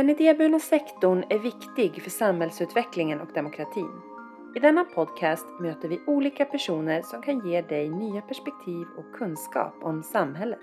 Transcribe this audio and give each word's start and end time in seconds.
Den 0.00 0.10
idéburna 0.10 0.58
sektorn 0.58 1.24
är 1.28 1.38
viktig 1.38 2.02
för 2.02 2.10
samhällsutvecklingen 2.10 3.20
och 3.20 3.28
demokratin. 3.34 3.90
I 4.56 4.58
denna 4.58 4.84
podcast 4.84 5.46
möter 5.60 5.88
vi 5.88 6.00
olika 6.06 6.44
personer 6.44 7.02
som 7.02 7.22
kan 7.22 7.48
ge 7.48 7.62
dig 7.62 7.88
nya 7.88 8.20
perspektiv 8.20 8.86
och 8.98 9.18
kunskap 9.18 9.74
om 9.82 10.02
samhället. 10.02 10.58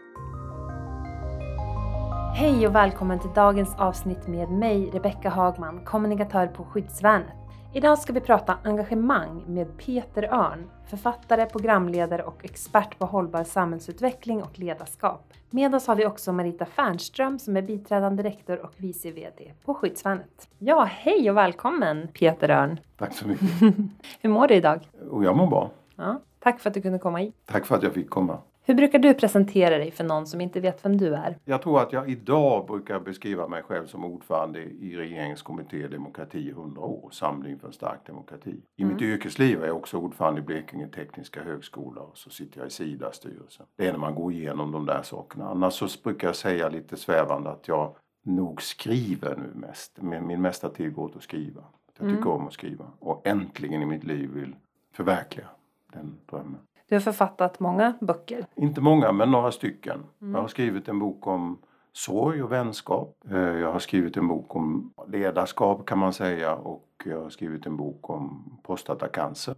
Hej 2.36 2.68
och 2.68 2.76
välkommen 2.76 3.20
till 3.20 3.34
dagens 3.36 3.76
avsnitt 3.76 4.28
med 4.28 4.50
mig, 4.50 4.90
Rebecka 4.94 5.30
Hagman, 5.30 5.86
kommunikatör 5.86 6.48
på 6.48 6.64
Skyddsvärnet. 6.64 7.47
Idag 7.74 8.00
ska 8.00 8.14
vi 8.14 8.20
prata 8.20 8.58
engagemang 8.64 9.44
med 9.48 9.78
Peter 9.78 10.24
Örn, 10.24 10.70
författare, 10.90 11.46
programledare 11.46 12.24
och 12.24 12.46
expert 12.46 13.00
på 13.00 13.06
hållbar 13.06 13.44
samhällsutveckling 13.44 14.44
och 14.44 14.60
ledarskap. 14.60 15.34
Med 15.50 15.76
oss 15.76 15.88
har 15.88 15.96
vi 15.96 16.06
också 16.06 16.34
Marita 16.34 16.66
Fernström 16.66 17.40
som 17.40 17.58
är 17.58 17.62
biträdande 17.62 18.24
rektor 18.24 18.58
och 18.66 18.72
vice 18.78 19.12
VD 19.12 19.54
på 19.66 19.74
Skyddsvärnet. 19.74 20.50
Ja, 20.58 20.84
hej 20.90 21.30
och 21.32 21.38
välkommen 21.38 22.08
Peter 22.14 22.50
Örn! 22.50 22.80
Tack 22.98 23.14
så 23.14 23.28
mycket! 23.28 23.50
Hur 24.22 24.30
mår 24.30 24.48
du 24.48 24.56
idag? 24.56 24.90
Och 25.10 25.24
jag 25.24 25.38
mår 25.38 25.48
bra. 25.48 25.72
Ja, 25.96 26.22
tack 26.40 26.60
för 26.60 26.70
att 26.70 26.74
du 26.74 26.82
kunde 26.82 27.00
komma 27.00 27.18
hit. 27.18 27.36
Tack 27.46 27.66
för 27.66 27.76
att 27.76 27.84
jag 27.84 27.94
fick 27.94 28.10
komma. 28.10 28.38
Hur 28.68 28.76
brukar 28.76 29.00
du 29.00 29.14
presentera 29.14 29.78
dig 29.78 29.92
för 29.92 30.04
någon 30.04 30.28
som 30.28 30.42
inte 30.42 30.60
vet 30.60 30.86
vem 30.86 30.98
du 30.98 31.16
är? 31.16 31.38
Jag 31.46 31.62
tror 31.62 31.82
att 31.82 31.94
jag 31.94 32.10
idag 32.10 32.68
brukar 32.68 33.00
beskriva 33.00 33.48
mig 33.48 33.64
själv 33.64 33.88
som 33.88 34.06
ordförande 34.06 34.60
i 34.60 34.98
regeringens 34.98 35.42
kommitté 35.42 35.88
Demokrati 35.88 36.50
100 36.50 36.82
år, 36.82 37.10
Samling 37.12 37.60
för 37.60 37.68
en 37.68 37.74
stark 37.74 38.00
demokrati. 38.06 38.62
I 38.76 38.84
mm. 38.84 38.94
mitt 38.94 39.02
yrkesliv 39.02 39.64
är 39.64 39.68
jag 39.68 39.78
också 39.78 39.98
ordförande 39.98 40.42
i 40.42 40.44
Blekinge 40.44 40.88
Tekniska 40.88 41.44
Högskola 41.44 42.02
och 42.02 42.18
så 42.18 42.30
sitter 42.30 42.60
jag 42.60 42.68
i 42.68 42.72
Sidas 42.72 43.16
styrelse. 43.16 43.64
Det 43.76 43.88
är 43.88 43.92
när 43.92 44.00
man 44.00 44.16
går 44.16 44.32
igenom 44.32 44.72
de 44.72 44.86
där 44.86 45.02
sakerna. 45.04 45.50
Annars 45.50 45.74
så 45.74 45.88
brukar 46.04 46.28
jag 46.28 46.36
säga 46.36 46.70
lite 46.70 46.98
svävande 46.98 47.50
att 47.50 47.68
jag 47.68 47.96
nog 48.26 48.62
skriver 48.62 49.36
nu 49.36 49.60
mest. 49.60 50.02
Min 50.02 50.42
mesta 50.42 50.70
tid 50.70 50.94
går 50.94 51.06
åt 51.06 51.16
att 51.16 51.24
skriva. 51.24 51.64
Jag 52.00 52.10
tycker 52.10 52.22
mm. 52.22 52.28
om 52.28 52.48
att 52.48 52.54
skriva 52.54 52.86
och 53.00 53.28
äntligen 53.28 53.82
i 53.82 53.86
mitt 53.86 54.04
liv 54.04 54.30
vill 54.34 54.56
förverkliga 54.94 55.48
den 55.94 56.18
drömmen. 56.30 56.60
Du 56.90 56.96
har 56.96 57.00
författat 57.00 57.60
många 57.60 57.94
böcker. 58.02 58.46
Inte 58.56 58.82
många, 58.82 59.12
men 59.12 59.32
några 59.32 59.52
stycken. 59.52 60.04
Mm. 60.22 60.34
Jag 60.34 60.42
har 60.42 60.48
skrivit 60.48 60.88
en 60.88 61.00
bok 61.00 61.28
om 61.28 61.58
sorg 61.94 62.44
och 62.44 62.52
vänskap. 62.52 63.18
Eh, 63.32 63.38
jag 63.38 63.72
har 63.72 63.80
skrivit 63.80 64.18
en 64.18 64.28
bok 64.28 64.56
om 64.56 64.94
ledarskap 65.08 65.86
kan 65.86 65.98
man 65.98 66.14
säga 66.14 66.56
och 66.56 67.04
jag 67.06 67.22
har 67.22 67.30
skrivit 67.30 67.66
en 67.66 67.78
bok 67.78 68.10
om 68.10 68.58
prostatacancer 68.66 69.56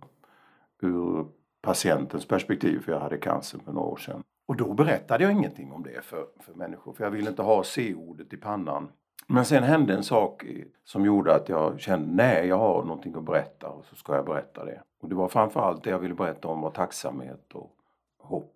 ur 0.81 1.25
patientens 1.61 2.25
perspektiv, 2.27 2.79
för 2.79 2.91
jag 2.91 2.99
hade 2.99 3.17
cancer 3.17 3.59
för 3.65 3.71
några 3.71 3.87
år 3.87 3.97
sedan. 3.97 4.23
Och 4.47 4.55
då 4.55 4.73
berättade 4.73 5.23
jag 5.23 5.33
ingenting 5.33 5.71
om 5.71 5.83
det 5.83 6.05
för, 6.05 6.25
för 6.39 6.53
människor, 6.53 6.93
för 6.93 7.03
jag 7.03 7.11
ville 7.11 7.29
inte 7.29 7.41
ha 7.41 7.63
C-ordet 7.63 8.33
i 8.33 8.37
pannan. 8.37 8.89
Men 9.31 9.45
sen 9.45 9.63
hände 9.63 9.93
en 9.93 10.03
sak 10.03 10.45
som 10.83 11.05
gjorde 11.05 11.35
att 11.35 11.49
jag 11.49 11.79
kände, 11.79 12.23
nej 12.23 12.47
jag 12.47 12.57
har 12.57 12.83
någonting 12.83 13.15
att 13.15 13.23
berätta 13.23 13.67
och 13.67 13.85
så 13.85 13.95
ska 13.95 14.15
jag 14.15 14.25
berätta 14.25 14.65
det. 14.65 14.81
Och 15.01 15.09
det 15.09 15.15
var 15.15 15.27
framförallt 15.27 15.83
det 15.83 15.89
jag 15.89 15.99
ville 15.99 16.13
berätta 16.13 16.47
om 16.47 16.61
var 16.61 16.71
tacksamhet 16.71 17.53
och 17.53 17.71
hopp. 18.17 18.55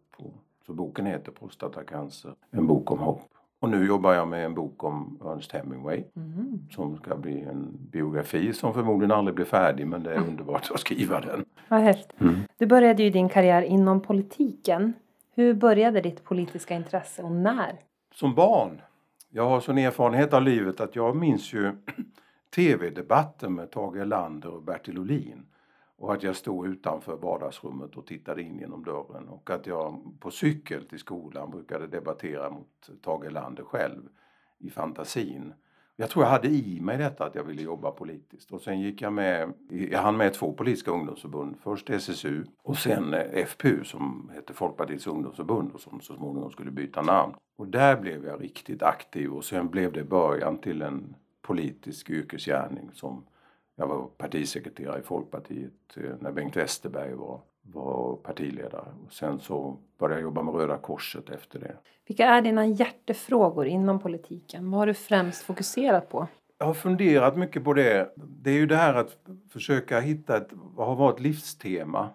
Så 0.65 0.73
boken 0.73 1.05
heter 1.05 1.31
Prostatacancer, 1.31 2.33
en 2.51 2.67
bok 2.67 2.91
om 2.91 2.99
hopp. 2.99 3.29
Och 3.59 3.69
nu 3.69 3.87
jobbar 3.87 4.13
jag 4.13 4.27
med 4.27 4.45
en 4.45 4.53
bok 4.53 4.83
om 4.83 5.19
Ernst 5.25 5.51
Hemingway 5.51 6.03
mm. 6.15 6.67
som 6.71 6.97
ska 6.97 7.15
bli 7.15 7.41
en 7.41 7.77
biografi 7.91 8.53
som 8.53 8.73
förmodligen 8.73 9.11
aldrig 9.11 9.35
blir 9.35 9.45
färdig 9.45 9.87
men 9.87 10.03
det 10.03 10.13
är 10.13 10.27
underbart 10.27 10.71
att 10.73 10.79
skriva 10.79 11.19
den. 11.19 11.45
Vad 11.69 11.79
häftigt. 11.79 12.21
Mm. 12.21 12.35
Du 12.57 12.65
började 12.65 13.03
ju 13.03 13.09
din 13.09 13.29
karriär 13.29 13.61
inom 13.61 14.01
politiken. 14.01 14.93
Hur 15.35 15.53
började 15.53 16.01
ditt 16.01 16.23
politiska 16.23 16.75
intresse 16.75 17.23
och 17.23 17.31
när? 17.31 17.79
Som 18.15 18.35
barn. 18.35 18.81
Jag 19.35 19.49
har 19.49 19.59
sån 19.59 19.77
erfarenhet 19.77 20.33
av 20.33 20.41
livet 20.41 20.79
att 20.79 20.95
jag 20.95 21.15
minns 21.15 21.53
ju 21.53 21.71
tv-debatten 22.55 23.55
med 23.55 23.71
Tage 23.71 23.97
Erlander 23.97 24.49
och 24.49 24.63
Bertil 24.63 24.99
Ohlin 24.99 25.45
och 25.97 26.13
att 26.13 26.23
jag 26.23 26.35
stod 26.35 26.67
utanför 26.67 27.15
vardagsrummet 27.17 27.95
och 27.95 28.07
tittade 28.07 28.41
in 28.41 28.59
genom 28.59 28.83
dörren 28.83 29.27
och 29.27 29.49
att 29.49 29.67
jag 29.67 30.01
på 30.19 30.31
cykel 30.31 30.85
till 30.85 30.99
skolan 30.99 31.51
brukade 31.51 31.87
debattera 31.87 32.49
mot 32.49 32.89
Tage 33.01 33.25
Erlander 33.25 33.63
själv 33.63 34.09
i 34.57 34.69
fantasin. 34.69 35.53
Jag 35.95 36.09
tror 36.09 36.25
jag 36.25 36.31
hade 36.31 36.47
i 36.47 36.79
mig 36.81 36.97
detta 36.97 37.25
att 37.25 37.35
jag 37.35 37.43
ville 37.43 37.61
jobba 37.61 37.91
politiskt 37.91 38.51
och 38.51 38.61
sen 38.61 38.81
gick 38.81 39.01
jag 39.01 39.13
med, 39.13 39.53
jag 39.69 39.99
hann 39.99 40.17
med 40.17 40.33
två 40.33 40.53
politiska 40.53 40.91
ungdomsförbund. 40.91 41.55
Först 41.63 41.89
SSU 41.89 42.43
och 42.63 42.77
sen 42.77 43.13
eh, 43.13 43.45
FPU 43.45 43.83
som 43.83 44.31
hette 44.35 44.53
Folkpartiets 44.53 45.07
ungdomsförbund 45.07 45.71
och 45.71 45.81
som 45.81 46.01
så 46.01 46.15
småningom 46.15 46.51
skulle 46.51 46.71
byta 46.71 47.01
namn. 47.01 47.33
Och 47.57 47.67
där 47.67 47.97
blev 47.97 48.25
jag 48.25 48.43
riktigt 48.43 48.83
aktiv 48.83 49.33
och 49.33 49.45
sen 49.45 49.69
blev 49.69 49.93
det 49.93 50.03
början 50.03 50.57
till 50.57 50.81
en 50.81 51.15
politisk 51.41 52.09
yrkesgärning 52.09 52.89
som 52.93 53.25
jag 53.75 53.87
var 53.87 54.07
partisekreterare 54.17 54.99
i 54.99 55.03
Folkpartiet 55.03 55.97
eh, 55.97 56.15
när 56.19 56.31
Bengt 56.31 56.55
Westerberg 56.55 57.13
var, 57.13 57.41
var 57.63 58.15
partiledare. 58.15 58.85
Och 59.05 59.13
sen 59.13 59.39
så 59.39 59.77
började 59.99 60.21
jag 60.21 60.23
jobba 60.23 60.43
med 60.43 60.55
Röda 60.55 60.77
Korset 60.77 61.29
efter 61.29 61.59
det. 61.59 61.75
Vilka 62.07 62.25
är 62.25 62.41
dina 62.41 62.65
hjärtefrågor 62.65 63.65
inom 63.65 63.99
politiken? 63.99 64.71
Vad 64.71 64.79
har 64.79 64.87
du 64.87 64.93
främst 64.93 65.41
fokuserat 65.41 66.09
på? 66.09 66.27
Jag 66.57 66.65
har 66.65 66.73
funderat 66.73 67.37
mycket 67.37 67.63
på 67.63 67.73
det. 67.73 68.13
Det 68.15 68.49
är 68.49 68.55
ju 68.55 68.65
det 68.65 68.75
här 68.75 68.93
att 68.93 69.17
försöka 69.49 69.99
hitta 69.99 70.37
ett, 70.37 70.47
vad 70.51 70.87
har 70.87 70.95
varit 70.95 71.19
livstema. 71.19 72.09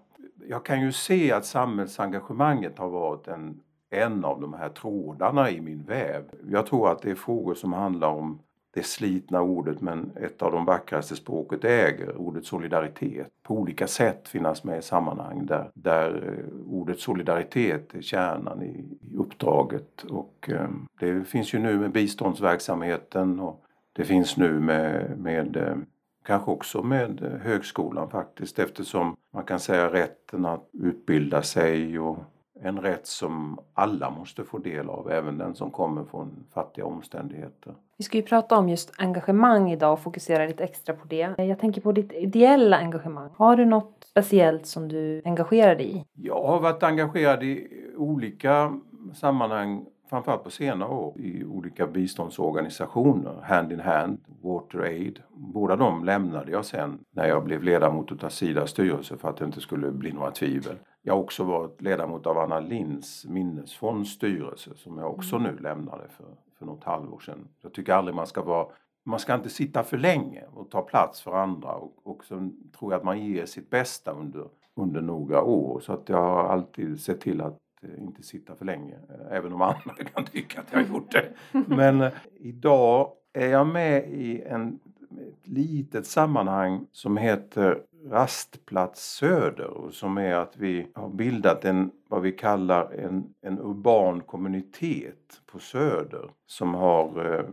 Jag 0.47 0.65
kan 0.65 0.81
ju 0.81 0.93
se 0.93 1.33
att 1.33 1.47
samhällsengagemanget 1.47 2.79
har 2.79 2.89
varit 2.89 3.29
en, 3.29 3.61
en 3.91 4.25
av 4.25 4.41
de 4.41 4.53
här 4.53 4.69
trådarna 4.69 5.51
i 5.51 5.61
min 5.61 5.85
väv. 5.85 6.25
Jag 6.49 6.67
tror 6.67 6.91
att 6.91 7.03
det 7.03 7.11
är 7.11 7.15
frågor 7.15 7.55
som 7.55 7.73
handlar 7.73 8.09
om 8.09 8.43
det 8.79 8.87
slitna 8.87 9.43
ordet 9.43 9.81
men 9.81 10.11
ett 10.17 10.43
av 10.43 10.53
de 10.53 10.65
vackraste 10.65 11.17
språket 11.17 11.65
äger, 11.65 12.17
ordet 12.17 12.45
solidaritet. 12.45 13.29
På 13.43 13.55
olika 13.55 13.87
sätt 13.87 14.29
finnas 14.29 14.65
med 14.65 14.79
i 14.79 14.83
sammanhang 14.83 15.47
där, 15.47 15.71
där 15.75 16.39
eh, 16.39 16.73
ordet 16.73 17.01
solidaritet 17.01 17.95
är 17.95 18.03
kärnan 18.03 18.63
i, 18.63 18.99
i 19.13 19.17
uppdraget. 19.17 20.03
Och 20.03 20.51
eh, 20.53 20.69
det 21.01 21.25
finns 21.25 21.55
ju 21.55 21.59
nu 21.59 21.79
med 21.79 21.93
biståndsverksamheten 21.93 23.41
och 23.41 23.65
det 23.93 24.05
finns 24.05 24.37
nu 24.37 24.61
med, 24.61 25.19
med 25.19 25.57
eh, 25.57 25.77
kanske 26.25 26.51
också 26.51 26.83
med 26.83 27.23
eh, 27.23 27.31
högskolan 27.31 28.11
faktiskt 28.11 28.59
eftersom 28.59 29.17
man 29.35 29.45
kan 29.45 29.61
säga 29.61 29.93
rätten 29.93 30.47
att 30.47 30.69
utbilda 30.73 31.43
sig 31.43 31.99
och 31.99 32.19
en 32.63 32.79
rätt 32.81 33.07
som 33.07 33.59
alla 33.75 34.11
måste 34.11 34.45
få 34.45 34.59
del 34.59 34.89
av, 34.89 35.11
även 35.11 35.39
den 35.39 35.55
som 35.55 35.71
kommer 35.71 36.05
från 36.05 36.45
fattiga 36.55 36.85
omständigheter. 36.85 37.75
Vi 37.97 38.05
ska 38.05 38.17
ju 38.17 38.23
prata 38.23 38.59
om 38.59 38.69
just 38.69 38.93
engagemang 38.99 39.71
idag 39.71 39.93
och 39.93 40.01
fokusera 40.01 40.47
lite 40.47 40.65
extra 40.65 40.95
på 40.95 41.07
det. 41.07 41.35
Jag 41.39 41.59
tänker 41.59 41.81
på 41.81 41.93
ditt 41.93 42.13
ideella 42.13 42.77
engagemang. 42.77 43.31
Har 43.37 43.57
du 43.57 43.65
något 43.65 44.07
speciellt 44.11 44.67
som 44.67 44.89
du 44.89 45.23
engagerar 45.25 45.75
dig 45.75 45.97
i? 45.97 46.05
Jag 46.15 46.43
har 46.43 46.61
varit 46.61 46.83
engagerad 46.83 47.43
i 47.43 47.69
olika 47.97 48.81
sammanhang 49.15 49.87
framförallt 50.09 50.45
på 50.45 50.51
senare 50.51 50.89
år 50.89 51.21
i 51.21 51.45
olika 51.45 51.87
biståndsorganisationer, 51.87 53.41
Hand 53.43 53.73
in 53.73 53.81
Hand, 53.81 54.19
Water 54.43 54.79
Aid. 54.79 55.23
Båda 55.31 55.77
de 55.77 56.05
lämnade 56.05 56.53
jag 56.53 56.65
sen 56.65 56.99
när 57.11 57.29
jag 57.29 57.45
blev 57.45 57.63
ledamot 57.63 58.25
av 58.25 58.29
Sidas 58.29 58.71
styrelse 58.71 59.17
för 59.17 59.29
att 59.29 59.37
det 59.37 59.45
inte 59.45 59.61
skulle 59.61 59.91
bli 59.91 60.13
några 60.13 60.31
tvivel. 60.31 60.77
Jag 61.03 61.15
har 61.15 61.21
också 61.21 61.45
varit 61.45 61.81
ledamot 61.81 62.27
av 62.27 62.39
Anna 62.39 62.61
Linds 62.61 63.27
minnesfonds 63.27 64.11
styrelse 64.11 64.71
som 64.77 64.99
jag 64.99 65.11
också 65.11 65.37
mm. 65.37 65.55
nu 65.55 65.63
lämnade 65.63 66.09
för, 66.09 66.27
för 66.59 66.67
något 66.67 66.85
halvår 66.85 67.21
sedan. 67.21 67.49
Jag 67.63 67.73
tycker 67.73 67.93
aldrig 67.93 68.15
man 68.15 68.27
ska 68.27 68.43
vara 68.43 68.67
man 69.05 69.19
ska 69.19 69.35
inte 69.35 69.49
sitta 69.49 69.83
för 69.83 69.99
länge 69.99 70.45
och 70.55 70.71
ta 70.71 70.83
plats 70.83 71.23
för 71.23 71.33
andra 71.33 71.73
och, 71.73 71.93
och 72.03 72.25
så 72.25 72.51
tror 72.79 72.93
jag 72.93 72.99
att 72.99 73.05
man 73.05 73.25
ger 73.25 73.47
sitt 73.47 73.71
bästa 73.71 74.13
under, 74.13 74.49
under 74.75 75.01
några 75.01 75.43
år. 75.43 75.81
Så 75.81 75.93
att 75.93 76.09
jag 76.09 76.17
har 76.17 76.45
alltid 76.45 77.01
sett 77.01 77.21
till 77.21 77.41
att 77.41 77.59
inte 77.99 78.23
sitta 78.23 78.55
för 78.55 78.65
länge, 78.65 78.97
även 79.31 79.53
om 79.53 79.63
andra 79.63 79.95
kan 80.15 80.25
tycka 80.25 80.61
att 80.61 80.67
jag 80.71 80.79
har 80.79 80.87
gjort 80.87 81.13
det. 81.13 81.29
Men 81.67 82.01
eh, 82.01 82.13
idag 82.41 83.13
är 83.33 83.49
jag 83.49 83.67
med 83.67 84.09
i 84.09 84.43
en, 84.43 84.79
ett 85.11 85.49
litet 85.49 86.07
sammanhang 86.07 86.87
som 86.93 87.17
heter 87.17 87.83
Rastplats 88.07 89.17
Söder 89.17 89.71
och 89.71 89.93
som 89.93 90.19
är 90.19 90.35
att 90.35 90.57
vi 90.57 90.87
har 90.95 91.09
bildat 91.09 91.65
en, 91.65 91.91
vad 92.09 92.23
vi 92.23 92.33
kallar 92.33 92.93
en, 92.93 93.35
en 93.41 93.59
urban 93.59 94.21
kommunitet 94.21 95.43
på 95.47 95.59
Söder 95.59 96.31
som 96.47 96.75
har 96.75 97.35
eh, 97.35 97.45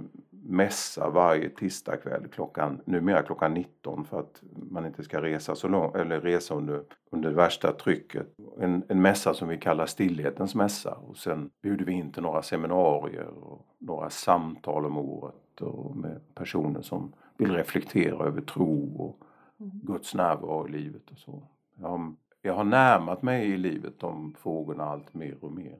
mässa 0.47 1.09
varje 1.09 1.50
tisdagkväll 1.50 2.27
klockan, 2.27 2.81
numera 2.86 3.24
klockan 3.24 3.53
19 3.53 4.06
för 4.06 4.19
att 4.19 4.42
man 4.71 4.86
inte 4.86 5.03
ska 5.03 5.21
resa 5.21 5.56
så 5.56 5.68
långt, 5.68 5.95
eller 5.95 6.21
resa 6.21 6.56
under, 6.56 6.83
under 7.12 7.30
det 7.30 7.36
värsta 7.36 7.71
trycket. 7.71 8.27
En, 8.59 8.83
en 8.88 9.01
mässa 9.01 9.33
som 9.33 9.47
vi 9.47 9.57
kallar 9.57 9.86
Stillhetens 9.86 10.56
mässa 10.56 10.95
och 10.95 11.18
sen 11.18 11.50
bjuder 11.62 11.86
vi 11.86 11.92
in 11.92 12.12
till 12.12 12.24
några 12.24 12.42
seminarier 12.42 13.27
och 13.27 13.65
några 13.80 14.09
samtal 14.09 14.86
om 14.86 14.97
året 14.97 15.62
och 15.62 15.95
med 15.95 16.21
personer 16.36 16.81
som 16.81 17.13
vill 17.38 17.51
reflektera 17.51 18.25
över 18.25 18.41
tro 18.41 18.95
och 18.98 19.19
mm. 19.59 19.80
Guds 19.83 20.15
närvaro 20.15 20.68
i 20.68 20.71
livet 20.71 21.12
och 21.12 21.18
så. 21.18 21.44
Jag 21.75 21.88
har, 21.88 22.13
jag 22.41 22.53
har 22.53 22.63
närmat 22.63 23.21
mig 23.21 23.50
i 23.50 23.57
livet 23.57 24.00
de 24.00 24.36
frågorna 24.39 24.83
allt 24.83 25.13
mer 25.13 25.38
och 25.41 25.51
mer. 25.51 25.77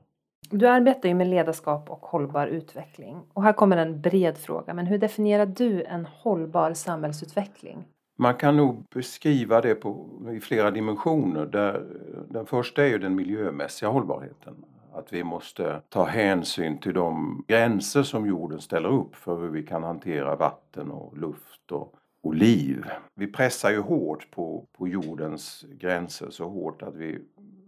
Du 0.50 0.66
arbetar 0.66 1.08
ju 1.08 1.14
med 1.14 1.26
ledarskap 1.26 1.90
och 1.90 2.06
hållbar 2.06 2.46
utveckling. 2.46 3.22
Och 3.32 3.42
här 3.42 3.52
kommer 3.52 3.76
en 3.76 4.00
bred 4.00 4.38
fråga, 4.38 4.74
men 4.74 4.86
hur 4.86 4.98
definierar 4.98 5.46
du 5.46 5.84
en 5.84 6.06
hållbar 6.06 6.72
samhällsutveckling? 6.72 7.84
Man 8.18 8.34
kan 8.34 8.56
nog 8.56 8.84
beskriva 8.94 9.60
det 9.60 9.74
på, 9.74 10.06
i 10.36 10.40
flera 10.40 10.70
dimensioner. 10.70 11.46
Där, 11.46 11.84
den 12.28 12.46
första 12.46 12.84
är 12.84 12.88
ju 12.88 12.98
den 12.98 13.14
miljömässiga 13.14 13.88
hållbarheten. 13.88 14.54
Att 14.92 15.12
vi 15.12 15.24
måste 15.24 15.80
ta 15.88 16.04
hänsyn 16.04 16.78
till 16.78 16.94
de 16.94 17.44
gränser 17.48 18.02
som 18.02 18.26
jorden 18.26 18.60
ställer 18.60 18.88
upp 18.88 19.16
för 19.16 19.40
hur 19.40 19.48
vi 19.48 19.62
kan 19.62 19.82
hantera 19.82 20.36
vatten 20.36 20.90
och 20.90 21.18
luft 21.18 21.72
och, 21.72 21.94
och 22.22 22.34
liv. 22.34 22.84
Vi 23.14 23.26
pressar 23.26 23.70
ju 23.70 23.80
hårt 23.80 24.30
på, 24.30 24.66
på 24.78 24.88
jordens 24.88 25.64
gränser 25.80 26.30
så 26.30 26.48
hårt 26.48 26.82
att 26.82 26.94
vi 26.94 27.18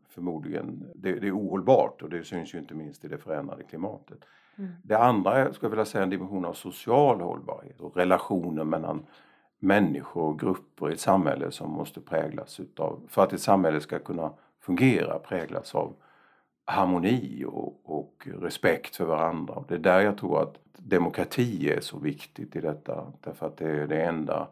förmodligen, 0.08 0.86
det, 0.94 1.12
det, 1.12 1.26
är 1.26 1.38
ohållbart 1.38 2.02
och 2.02 2.10
det 2.10 2.24
syns 2.24 2.54
ju 2.54 2.58
inte 2.58 2.74
minst 2.74 3.04
i 3.04 3.08
det 3.08 3.18
förändrade 3.18 3.62
klimatet. 3.62 4.18
Mm. 4.58 4.70
Det 4.82 4.98
andra 4.98 5.52
skulle 5.52 5.66
jag 5.66 5.70
vilja 5.70 5.84
säga, 5.84 6.04
en 6.04 6.10
dimension 6.10 6.44
av 6.44 6.52
social 6.52 7.20
hållbarhet 7.20 7.80
och 7.80 7.96
relationer 7.96 8.64
mellan 8.64 9.06
människor 9.58 10.22
och 10.22 10.40
grupper 10.40 10.90
i 10.90 10.92
ett 10.92 11.00
samhälle 11.00 11.50
som 11.50 11.70
måste 11.70 12.00
präglas 12.00 12.60
utav, 12.60 13.00
för 13.08 13.22
att 13.22 13.32
ett 13.32 13.40
samhälle 13.40 13.80
ska 13.80 13.98
kunna 13.98 14.32
fungera, 14.60 15.18
präglas 15.18 15.74
av 15.74 15.94
harmoni 16.64 17.44
och, 17.46 17.80
och 17.84 18.28
respekt 18.40 18.96
för 18.96 19.04
varandra. 19.04 19.64
Det 19.68 19.74
är 19.74 19.78
där 19.78 20.00
jag 20.00 20.18
tror 20.18 20.42
att 20.42 20.58
demokrati 20.76 21.70
är 21.70 21.80
så 21.80 21.98
viktigt 21.98 22.56
i 22.56 22.60
detta, 22.60 23.12
därför 23.20 23.46
att 23.46 23.56
det 23.56 23.70
är 23.70 23.86
det 23.86 24.02
enda 24.02 24.48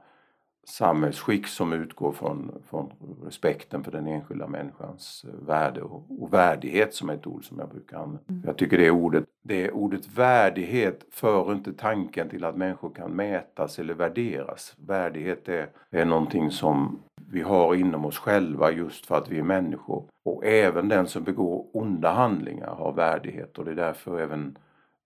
samhällsskick 0.68 1.46
som 1.46 1.72
utgår 1.72 2.12
från, 2.12 2.62
från 2.70 2.92
respekten 3.24 3.84
för 3.84 3.92
den 3.92 4.06
enskilda 4.06 4.46
människans 4.46 5.24
eh, 5.28 5.46
värde 5.46 5.82
och, 5.82 6.02
och 6.20 6.32
värdighet 6.32 6.94
som 6.94 7.10
är 7.10 7.14
ett 7.14 7.26
ord 7.26 7.44
som 7.44 7.58
jag 7.58 7.68
brukar 7.68 7.96
använda. 7.96 8.22
Mm. 8.28 8.42
Jag 8.46 8.56
tycker 8.56 8.78
det 8.78 8.90
ordet, 8.90 9.24
det 9.42 9.70
ordet 9.70 10.08
värdighet 10.08 11.06
för 11.10 11.52
inte 11.52 11.72
tanken 11.72 12.28
till 12.28 12.44
att 12.44 12.56
människor 12.56 12.90
kan 12.90 13.10
mätas 13.10 13.78
eller 13.78 13.94
värderas. 13.94 14.74
Värdighet 14.76 15.48
är, 15.48 15.68
är 15.90 16.04
någonting 16.04 16.50
som 16.50 16.98
vi 17.30 17.42
har 17.42 17.74
inom 17.74 18.04
oss 18.04 18.18
själva 18.18 18.70
just 18.70 19.06
för 19.06 19.18
att 19.18 19.28
vi 19.28 19.38
är 19.38 19.42
människor. 19.42 20.04
Och 20.24 20.44
även 20.44 20.88
den 20.88 21.06
som 21.06 21.24
begår 21.24 21.66
onda 21.72 22.12
handlingar 22.12 22.74
har 22.74 22.92
värdighet 22.92 23.58
och 23.58 23.64
det 23.64 23.70
är 23.70 23.76
därför 23.76 24.20
även 24.20 24.58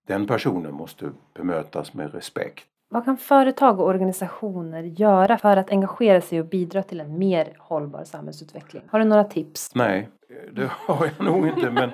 den 0.07 0.27
personen 0.27 0.73
måste 0.73 1.11
bemötas 1.33 1.93
med 1.93 2.13
respekt. 2.13 2.67
Vad 2.93 3.05
kan 3.05 3.17
företag 3.17 3.79
och 3.79 3.87
organisationer 3.87 4.83
göra 4.83 5.37
för 5.37 5.57
att 5.57 5.69
engagera 5.69 6.21
sig 6.21 6.39
och 6.39 6.45
bidra 6.45 6.83
till 6.83 6.99
en 6.99 7.17
mer 7.17 7.53
hållbar 7.59 8.03
samhällsutveckling? 8.03 8.83
Har 8.87 8.99
du 8.99 9.05
några 9.05 9.23
tips? 9.23 9.75
Nej, 9.75 10.09
det 10.51 10.71
har 10.71 11.09
jag 11.17 11.25
nog 11.25 11.47
inte. 11.47 11.71
Men 11.71 11.91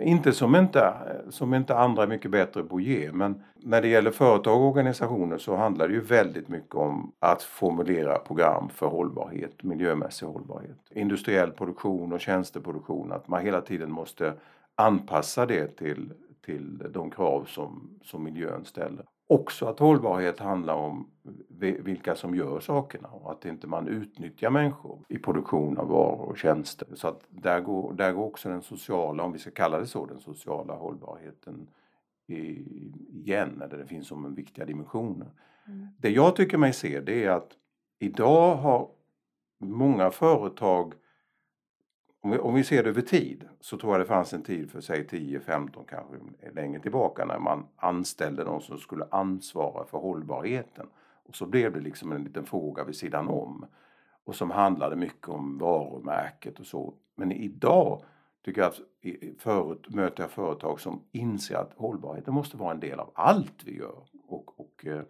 inte 0.00 0.32
som 0.32 0.56
inte, 0.56 0.94
som 1.30 1.54
inte 1.54 1.76
andra 1.76 2.02
är 2.02 2.06
mycket 2.06 2.30
bättre 2.30 2.62
på 2.62 2.76
att 2.76 2.82
ge. 2.82 3.12
Men 3.12 3.42
när 3.54 3.82
det 3.82 3.88
gäller 3.88 4.10
företag 4.10 4.60
och 4.60 4.68
organisationer 4.68 5.38
så 5.38 5.56
handlar 5.56 5.88
det 5.88 5.94
ju 5.94 6.00
väldigt 6.00 6.48
mycket 6.48 6.74
om 6.74 7.12
att 7.18 7.42
formulera 7.42 8.18
program 8.18 8.68
för 8.68 8.86
hållbarhet, 8.86 9.62
miljömässig 9.62 10.26
hållbarhet. 10.26 10.78
Industriell 10.90 11.50
produktion 11.50 12.12
och 12.12 12.20
tjänsteproduktion, 12.20 13.12
att 13.12 13.28
man 13.28 13.44
hela 13.44 13.60
tiden 13.60 13.92
måste 13.92 14.34
anpassa 14.74 15.46
det 15.46 15.76
till, 15.76 16.12
till 16.44 16.82
de 16.90 17.10
krav 17.10 17.44
som, 17.44 17.98
som 18.02 18.24
miljön 18.24 18.64
ställer 18.64 19.04
också 19.26 19.66
att 19.66 19.78
hållbarhet 19.78 20.38
handlar 20.38 20.74
om 20.74 21.10
vilka 21.58 22.14
som 22.14 22.34
gör 22.34 22.60
sakerna 22.60 23.08
och 23.08 23.32
att 23.32 23.44
inte 23.44 23.66
man 23.66 23.88
utnyttjar 23.88 24.50
människor 24.50 25.04
i 25.08 25.18
produktion 25.18 25.78
av 25.78 25.88
varor 25.88 26.28
och 26.28 26.38
tjänster. 26.38 26.88
Så 26.94 27.08
att 27.08 27.20
där 27.28 27.60
går, 27.60 27.92
där 27.92 28.12
går 28.12 28.24
också 28.24 28.48
den 28.48 28.62
sociala, 28.62 29.22
om 29.22 29.32
vi 29.32 29.38
ska 29.38 29.50
kalla 29.50 29.78
det 29.78 29.86
så, 29.86 30.06
den 30.06 30.20
sociala 30.20 30.74
hållbarheten 30.74 31.68
igen, 32.26 33.62
eller 33.62 33.78
det 33.78 33.86
finns 33.86 34.08
som 34.08 34.24
en 34.24 34.34
viktiga 34.34 34.64
dimensioner. 34.64 35.28
Mm. 35.66 35.88
Det 35.98 36.10
jag 36.10 36.36
tycker 36.36 36.58
mig 36.58 36.72
se 36.72 37.00
det 37.00 37.24
är 37.24 37.30
att 37.30 37.50
idag 37.98 38.56
har 38.56 38.88
många 39.58 40.10
företag 40.10 40.94
om 42.26 42.32
vi, 42.32 42.38
om 42.38 42.54
vi 42.54 42.64
ser 42.64 42.82
det 42.82 42.88
över 42.88 43.02
tid 43.02 43.48
så 43.60 43.78
tror 43.78 43.92
jag 43.92 44.00
det 44.00 44.06
fanns 44.06 44.32
en 44.32 44.42
tid 44.42 44.70
för 44.70 44.80
säg 44.80 45.06
10-15 45.06 45.84
kanske 45.88 46.16
längre 46.54 46.80
tillbaka 46.80 47.24
när 47.24 47.38
man 47.38 47.66
anställde 47.76 48.44
någon 48.44 48.62
som 48.62 48.78
skulle 48.78 49.06
ansvara 49.10 49.86
för 49.86 49.98
hållbarheten. 49.98 50.86
Och 51.28 51.36
så 51.36 51.46
blev 51.46 51.72
det 51.72 51.80
liksom 51.80 52.12
en 52.12 52.24
liten 52.24 52.46
fråga 52.46 52.84
vid 52.84 52.96
sidan 52.96 53.28
om. 53.28 53.66
Och 54.24 54.34
som 54.34 54.50
handlade 54.50 54.96
mycket 54.96 55.28
om 55.28 55.58
varumärket 55.58 56.60
och 56.60 56.66
så. 56.66 56.94
Men 57.14 57.32
idag 57.32 58.02
tycker 58.44 58.60
jag 58.60 58.68
att 58.68 58.80
förut 59.38 59.86
möter 59.88 60.22
jag 60.22 60.30
företag 60.30 60.80
som 60.80 61.02
inser 61.12 61.56
att 61.56 61.72
hållbarheten 61.76 62.34
måste 62.34 62.56
vara 62.56 62.70
en 62.70 62.80
del 62.80 63.00
av 63.00 63.10
allt 63.14 63.64
vi 63.64 63.76
gör. 63.76 64.02
Och, 64.28 64.60
och 64.60 64.86
eh, 64.86 65.02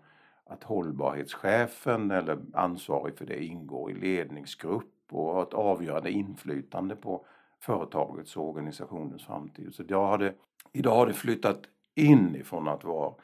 att 0.45 0.65
hållbarhetschefen 0.65 2.11
eller 2.11 2.39
ansvarig 2.55 3.19
för 3.19 3.27
det 3.27 3.45
ingår 3.45 3.91
i 3.91 3.95
ledningsgrupp 3.95 4.96
och 5.13 5.35
ha 5.35 5.43
ett 5.43 5.55
avgörande 5.55 6.11
inflytande 6.11 6.97
på 6.97 7.27
företagets 7.61 8.37
och 8.37 8.49
organisationens 8.49 9.25
framtid. 9.25 9.75
Så 9.75 9.83
jag 9.89 10.07
hade, 10.07 10.35
idag 10.73 10.97
har 10.97 11.07
det 11.07 11.13
flyttat 11.13 11.61
in 11.95 12.37
ifrån 12.37 12.69
att 12.69 12.85
vara, 12.85 13.15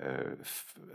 eh, 0.00 0.30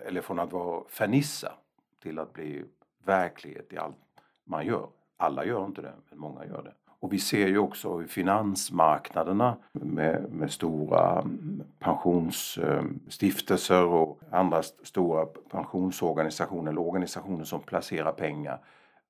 eller 0.06 0.22
från 0.22 0.40
att 0.40 0.54
vara 0.54 0.84
fernissa 0.90 1.54
till 2.02 2.20
att 2.20 2.34
bli 2.34 2.64
verklighet 3.06 3.74
i 3.74 3.78
allt 3.78 3.98
man 4.44 4.66
gör. 4.66 4.88
Alla 5.18 5.46
gör 5.46 5.66
inte 5.66 5.82
det, 5.82 5.94
men 6.10 6.20
många 6.20 6.46
gör 6.46 6.64
det. 6.64 6.74
Och 7.00 7.14
vi 7.14 7.20
ser 7.20 7.48
ju 7.48 7.58
också 7.58 7.98
hur 7.98 8.08
finansmarknaderna 8.08 9.58
med, 9.72 10.32
med 10.32 10.52
stora 10.52 11.20
mm, 11.20 11.64
pensionsstiftelser 11.80 13.82
eh, 13.82 13.94
och 13.94 14.20
andra 14.32 14.64
stora 14.64 15.26
pensionsorganisationer 15.26 16.72
eller 16.72 16.82
organisationer 16.82 17.44
som 17.44 17.60
placerar 17.60 18.12
pengar 18.12 18.60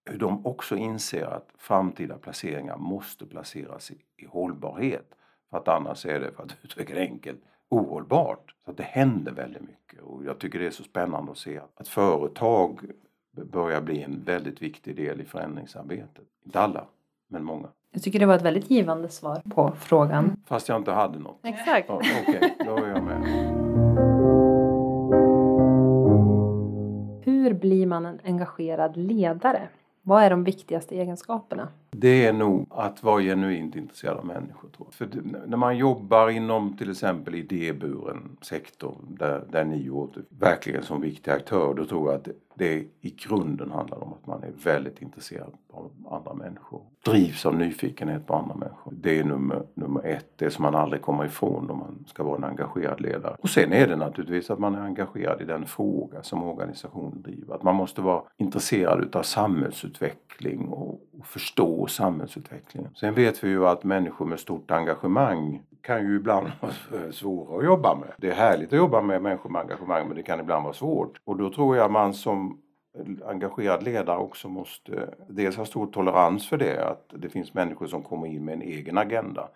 hur 0.06 0.18
de 0.18 0.46
också 0.46 0.76
inser 0.76 1.26
att 1.26 1.50
framtida 1.58 2.18
placeringar 2.18 2.78
måste 2.78 3.26
placeras 3.26 3.92
i, 3.92 3.98
i 4.18 4.26
hållbarhet. 4.26 5.16
För 5.50 5.58
att 5.58 5.68
annars 5.68 6.06
är 6.06 6.20
det, 6.20 6.32
för 6.32 6.44
att 6.44 6.58
uttrycka 6.64 6.94
det 6.94 7.02
enkelt, 7.02 7.42
ohållbart. 7.70 8.56
Så 8.66 8.72
att 8.72 8.78
det 8.78 8.84
händer 8.84 9.32
väldigt 9.32 9.62
mycket 9.62 10.02
och 10.02 10.26
jag 10.26 10.40
tycker 10.40 10.60
det 10.60 10.68
är 10.68 10.72
så 10.72 10.84
spännande 10.84 11.32
att 11.32 11.38
se 11.38 11.62
att 11.76 11.88
företag 11.88 12.80
börjar 13.32 13.82
bli 13.82 14.04
en 14.04 14.24
väldigt 14.26 14.62
viktig 14.62 14.96
del 14.96 15.22
i 15.22 15.26
förändringsarbetet. 15.26 16.26
Inte 16.46 16.60
alla, 16.60 16.86
men 17.28 17.44
många. 17.44 17.68
Jag 17.92 18.04
tycker 18.04 18.20
det 18.20 18.26
var 18.26 18.36
ett 18.36 18.42
väldigt 18.42 18.72
givande 18.72 19.10
svar 19.10 19.42
på 19.56 19.72
frågan. 19.80 20.44
Fast 20.46 20.70
jag 20.70 20.78
inte 20.78 20.92
hade 20.92 21.20
något. 21.20 21.40
Exakt. 21.44 21.90
Ja, 21.90 21.96
Okej, 21.96 22.24
okay, 22.28 22.50
då 22.66 22.76
är 22.76 22.88
jag 22.88 23.04
med. 23.04 23.22
Hur 27.26 27.54
blir 27.54 27.86
man 27.86 28.06
en 28.06 28.20
engagerad 28.24 28.98
ledare? 28.98 29.70
Vad 30.02 30.24
är 30.24 30.30
de 30.30 30.44
viktigaste 30.44 30.96
egenskaperna? 30.96 31.68
Det 31.96 32.26
är 32.26 32.34
nog 32.34 32.68
att 32.70 33.04
vara 33.04 33.22
genuint 33.22 33.76
intresserad 33.76 34.18
av 34.18 34.26
människor. 34.26 34.70
Tror 34.70 34.88
jag. 34.88 34.94
För 34.94 35.22
när 35.48 35.58
man 35.58 35.78
jobbar 35.78 36.30
inom 36.30 36.78
till 36.78 36.92
exempel 36.92 37.36
idéburen 37.36 38.38
sektor 38.42 38.96
där, 39.10 39.44
där 39.52 39.64
ni 39.64 39.90
åter 39.90 40.24
verkligen 40.30 40.84
som 40.84 41.02
viktig 41.02 41.32
aktör, 41.32 41.74
då 41.74 41.86
tror 41.86 42.12
jag 42.12 42.16
att 42.16 42.24
det, 42.24 42.34
det 42.56 42.88
i 43.02 43.16
grunden 43.18 43.72
handlar 43.72 44.04
om 44.04 44.14
att 44.14 44.28
man 44.28 44.44
är 44.44 44.52
väldigt 44.64 45.02
intresserad 45.02 45.54
av 45.72 45.92
andra 46.10 46.34
människor. 46.34 46.82
Drivs 47.06 47.46
av 47.46 47.56
nyfikenhet 47.56 48.28
på 48.28 48.36
andra 48.36 48.56
människor. 48.56 48.94
Det 48.96 49.20
är 49.20 49.24
nummer, 49.24 49.64
nummer 49.74 50.06
ett, 50.06 50.32
det 50.36 50.50
som 50.50 50.64
man 50.64 50.76
aldrig 50.76 51.02
kommer 51.02 51.26
ifrån 51.26 51.70
om 51.70 51.78
man 51.78 52.06
ska 52.08 52.24
vara 52.24 52.38
en 52.38 52.44
engagerad 52.44 53.02
ledare. 53.02 53.36
Och 53.40 53.50
sen 53.50 53.74
är 53.74 53.88
det 53.88 53.96
naturligtvis 53.96 54.50
att 54.50 54.60
man 54.60 54.76
är 54.76 54.82
engagerad 54.82 55.42
i 55.42 55.46
den 55.46 55.66
fråga 55.66 56.24
som 56.24 56.44
organisationen 56.44 57.22
driver. 57.22 57.56
Att 57.56 57.64
man 57.64 57.76
måste 57.76 58.02
vara 58.02 58.24
intresserad 58.38 59.04
utav 59.04 59.24
samhällsutveckling 59.24 60.68
och, 60.68 61.02
och 61.22 61.28
förstå 61.28 61.88
samhällsutvecklingen. 61.88 62.96
Sen 62.96 63.14
vet 63.14 63.44
vi 63.44 63.48
ju 63.50 63.68
att 63.68 63.84
människor 63.84 64.26
med 64.26 64.40
stort 64.40 64.72
engagemang 64.72 65.62
kan 65.82 66.08
ju 66.08 66.16
ibland 66.16 66.52
vara 66.62 67.12
svåra 67.12 67.58
att 67.58 67.66
jobba 67.66 67.96
med. 67.96 68.14
Det 68.18 68.30
är 68.30 68.36
härligt 68.36 68.74
att 68.74 68.78
jobba 68.78 69.02
med 69.02 69.22
människor 69.22 69.50
med 69.50 69.62
engagemang 69.62 70.08
men 70.08 70.18
det 70.18 70.24
kan 70.24 70.40
ibland 70.40 70.64
vara 70.64 70.74
svårt. 70.74 71.22
Och 71.26 71.38
då 71.38 71.54
tror 71.54 71.78
jag 71.78 71.92
man 71.92 72.14
som 72.14 72.62
engagerad 73.26 73.84
ledare 73.84 74.18
också 74.18 74.48
måste 74.48 75.14
dels 75.30 75.58
ha 75.58 75.66
stor 75.66 75.88
tolerans 75.88 76.50
för 76.50 76.58
det, 76.58 76.90
att 76.90 77.14
det 77.16 77.30
finns 77.30 77.54
människor 77.54 77.88
som 77.88 78.04
kommer 78.04 78.28
in 78.28 78.46
med 78.46 78.54
en 78.54 78.62
egen 78.62 78.98
agenda. 78.98 79.50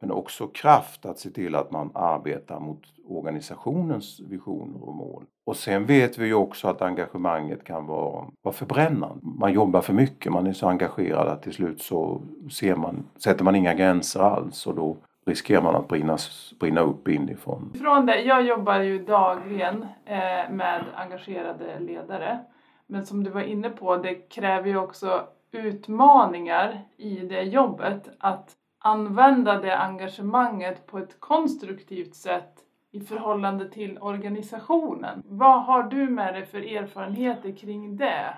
Men 0.00 0.10
också 0.10 0.46
kraft 0.46 1.06
att 1.06 1.18
se 1.18 1.30
till 1.30 1.54
att 1.54 1.70
man 1.70 1.90
arbetar 1.94 2.60
mot 2.60 2.82
organisationens 3.08 4.20
visioner 4.20 4.88
och 4.88 4.94
mål. 4.94 5.24
Och 5.46 5.56
sen 5.56 5.86
vet 5.86 6.18
vi 6.18 6.26
ju 6.26 6.34
också 6.34 6.68
att 6.68 6.82
engagemanget 6.82 7.64
kan 7.64 7.86
vara, 7.86 8.24
vara 8.42 8.54
förbrännande. 8.54 9.20
Man 9.22 9.52
jobbar 9.52 9.80
för 9.80 9.92
mycket, 9.92 10.32
man 10.32 10.46
är 10.46 10.52
så 10.52 10.68
engagerad 10.68 11.28
att 11.28 11.42
till 11.42 11.52
slut 11.52 11.82
så 11.82 12.22
ser 12.50 12.76
man, 12.76 13.04
sätter 13.16 13.44
man 13.44 13.56
inga 13.56 13.74
gränser 13.74 14.20
alls 14.20 14.66
och 14.66 14.74
då 14.74 14.96
riskerar 15.26 15.62
man 15.62 15.76
att 15.76 15.88
brinna, 15.88 16.18
brinna 16.60 16.80
upp 16.80 17.08
inifrån. 17.08 17.72
Från 17.80 18.06
det, 18.06 18.20
jag 18.20 18.46
jobbar 18.46 18.80
ju 18.80 19.04
dagligen 19.04 19.82
eh, 20.04 20.50
med 20.50 20.84
engagerade 20.94 21.78
ledare. 21.78 22.38
Men 22.86 23.06
som 23.06 23.24
du 23.24 23.30
var 23.30 23.42
inne 23.42 23.70
på, 23.70 23.96
det 23.96 24.14
kräver 24.14 24.68
ju 24.68 24.76
också 24.76 25.26
utmaningar 25.52 26.80
i 26.96 27.14
det 27.14 27.42
jobbet. 27.42 28.08
Att 28.18 28.56
använda 28.78 29.60
det 29.60 29.78
engagemanget 29.78 30.86
på 30.86 30.98
ett 30.98 31.20
konstruktivt 31.20 32.14
sätt 32.14 32.52
i 32.92 33.00
förhållande 33.00 33.70
till 33.70 33.98
organisationen. 33.98 35.22
Vad 35.26 35.64
har 35.64 35.82
du 35.82 36.08
med 36.08 36.34
dig 36.34 36.46
för 36.46 36.76
erfarenheter 36.76 37.52
kring 37.52 37.96
det? 37.96 38.34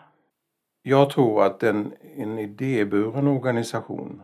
Jag 0.82 1.10
tror 1.10 1.44
att 1.44 1.62
en, 1.62 1.92
en 2.16 2.38
idéburen 2.38 3.26
organisation, 3.28 4.22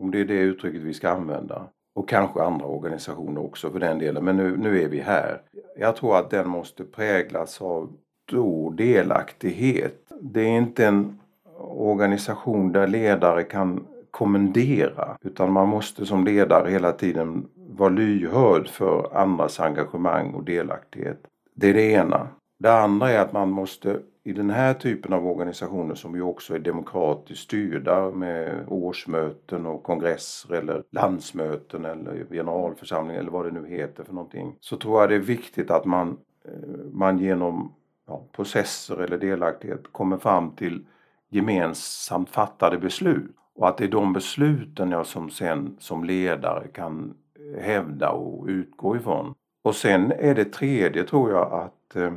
om 0.00 0.10
det 0.10 0.20
är 0.20 0.24
det 0.24 0.34
uttrycket 0.34 0.80
vi 0.80 0.94
ska 0.94 1.10
använda, 1.10 1.68
och 1.94 2.08
kanske 2.08 2.42
andra 2.42 2.66
organisationer 2.66 3.44
också 3.44 3.70
för 3.70 3.78
den 3.78 3.98
delen, 3.98 4.24
men 4.24 4.36
nu, 4.36 4.56
nu 4.56 4.82
är 4.82 4.88
vi 4.88 5.00
här. 5.00 5.40
Jag 5.78 5.96
tror 5.96 6.18
att 6.18 6.30
den 6.30 6.48
måste 6.48 6.84
präglas 6.84 7.62
av 7.62 7.92
stor 8.28 8.72
delaktighet. 8.72 10.12
Det 10.20 10.40
är 10.40 10.58
inte 10.58 10.86
en 10.86 11.20
organisation 11.58 12.72
där 12.72 12.86
ledare 12.86 13.42
kan 13.42 13.86
kommendera 14.10 15.16
utan 15.20 15.52
man 15.52 15.68
måste 15.68 16.06
som 16.06 16.24
ledare 16.24 16.70
hela 16.70 16.92
tiden 16.92 17.48
vara 17.54 17.88
lyhörd 17.88 18.68
för 18.68 19.16
andras 19.16 19.60
engagemang 19.60 20.34
och 20.34 20.44
delaktighet. 20.44 21.20
Det 21.54 21.70
är 21.70 21.74
det 21.74 21.92
ena. 21.92 22.28
Det 22.58 22.72
andra 22.72 23.10
är 23.10 23.18
att 23.18 23.32
man 23.32 23.50
måste 23.50 24.00
i 24.24 24.32
den 24.32 24.50
här 24.50 24.74
typen 24.74 25.12
av 25.12 25.26
organisationer 25.26 25.94
som 25.94 26.14
ju 26.14 26.22
också 26.22 26.54
är 26.54 26.58
demokratiskt 26.58 27.42
styrda 27.42 28.10
med 28.10 28.64
årsmöten 28.68 29.66
och 29.66 29.82
kongresser 29.82 30.54
eller 30.54 30.82
landsmöten 30.90 31.84
eller 31.84 32.26
generalförsamling 32.30 33.16
eller 33.16 33.30
vad 33.30 33.44
det 33.44 33.60
nu 33.60 33.68
heter 33.68 34.04
för 34.04 34.12
någonting. 34.12 34.56
Så 34.60 34.76
tror 34.76 35.00
jag 35.00 35.08
det 35.08 35.14
är 35.14 35.18
viktigt 35.18 35.70
att 35.70 35.84
man, 35.84 36.18
eh, 36.44 36.84
man 36.92 37.18
genom 37.18 37.74
ja, 38.06 38.24
processer 38.32 38.96
eller 38.96 39.18
delaktighet 39.18 39.92
kommer 39.92 40.18
fram 40.18 40.50
till 40.50 40.86
gemensamt 41.30 42.30
fattade 42.30 42.78
beslut. 42.78 43.30
Och 43.58 43.68
att 43.68 43.76
det 43.76 43.84
är 43.84 43.88
de 43.88 44.12
besluten 44.12 44.90
jag 44.90 45.06
som 45.06 45.30
sen 45.30 45.76
som 45.78 46.04
ledare 46.04 46.68
kan 46.68 47.14
hävda 47.60 48.10
och 48.10 48.46
utgå 48.46 48.96
ifrån. 48.96 49.34
Och 49.64 49.74
sen 49.74 50.12
är 50.12 50.34
det 50.34 50.44
tredje 50.44 51.04
tror 51.04 51.30
jag 51.30 51.52
att 51.52 51.96
eh, 51.96 52.12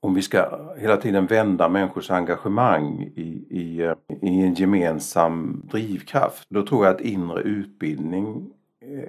om 0.00 0.14
vi 0.14 0.22
ska 0.22 0.60
hela 0.78 0.96
tiden 0.96 1.26
vända 1.26 1.68
människors 1.68 2.10
engagemang 2.10 3.02
i, 3.16 3.46
i, 3.50 3.80
eh, 3.80 3.94
i 4.22 4.42
en 4.42 4.54
gemensam 4.54 5.62
drivkraft, 5.70 6.46
då 6.48 6.66
tror 6.66 6.86
jag 6.86 6.94
att 6.94 7.00
inre 7.00 7.42
utbildning 7.42 8.50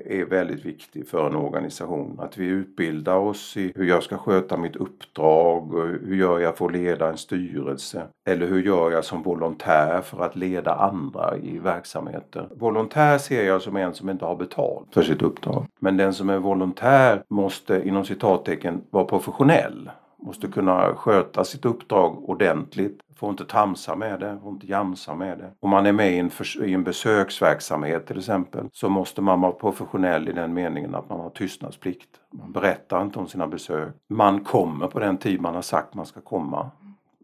är 0.05 0.25
väldigt 0.25 0.65
viktig 0.65 1.07
för 1.07 1.27
en 1.27 1.35
organisation. 1.35 2.19
Att 2.19 2.37
vi 2.37 2.45
utbildar 2.45 3.15
oss 3.15 3.57
i 3.57 3.71
hur 3.75 3.85
jag 3.85 4.03
ska 4.03 4.17
sköta 4.17 4.57
mitt 4.57 4.75
uppdrag, 4.75 5.73
och 5.73 5.87
hur 5.87 6.15
gör 6.15 6.39
jag 6.39 6.57
för 6.57 6.65
att 6.65 6.71
leda 6.71 7.09
en 7.09 7.17
styrelse? 7.17 8.07
Eller 8.27 8.47
hur 8.47 8.63
gör 8.63 8.91
jag 8.91 9.05
som 9.05 9.23
volontär 9.23 10.01
för 10.01 10.23
att 10.23 10.35
leda 10.35 10.75
andra 10.75 11.37
i 11.37 11.59
verksamheter? 11.59 12.49
Volontär 12.55 13.17
ser 13.17 13.45
jag 13.45 13.61
som 13.61 13.75
en 13.75 13.93
som 13.93 14.09
inte 14.09 14.25
har 14.25 14.35
betalt 14.35 14.87
för 14.93 15.01
sitt 15.01 15.21
uppdrag. 15.21 15.65
Men 15.79 15.97
den 15.97 16.13
som 16.13 16.29
är 16.29 16.37
volontär 16.37 17.23
måste 17.29 17.87
inom 17.87 18.05
citattecken 18.05 18.81
vara 18.89 19.05
professionell 19.05 19.89
måste 20.25 20.47
kunna 20.47 20.95
sköta 20.95 21.43
sitt 21.43 21.65
uppdrag 21.65 22.29
ordentligt. 22.29 22.99
Får 23.15 23.29
inte 23.29 23.45
tramsa 23.45 23.95
med 23.95 24.19
det, 24.19 24.37
får 24.43 24.51
inte 24.51 24.67
jamsa 24.67 25.15
med 25.15 25.37
det. 25.37 25.51
Om 25.59 25.69
man 25.69 25.85
är 25.85 25.93
med 25.93 26.13
i 26.13 26.19
en, 26.19 26.31
i 26.65 26.73
en 26.73 26.83
besöksverksamhet 26.83 28.07
till 28.07 28.17
exempel 28.17 28.69
så 28.71 28.89
måste 28.89 29.21
man 29.21 29.41
vara 29.41 29.51
professionell 29.51 30.29
i 30.29 30.31
den 30.31 30.53
meningen 30.53 30.95
att 30.95 31.09
man 31.09 31.19
har 31.19 31.29
tystnadsplikt. 31.29 32.09
Man 32.31 32.51
berättar 32.51 33.01
inte 33.01 33.19
om 33.19 33.27
sina 33.27 33.47
besök. 33.47 33.93
Man 34.09 34.43
kommer 34.43 34.87
på 34.87 34.99
den 34.99 35.17
tid 35.17 35.41
man 35.41 35.55
har 35.55 35.61
sagt 35.61 35.93
man 35.93 36.05
ska 36.05 36.21
komma 36.21 36.71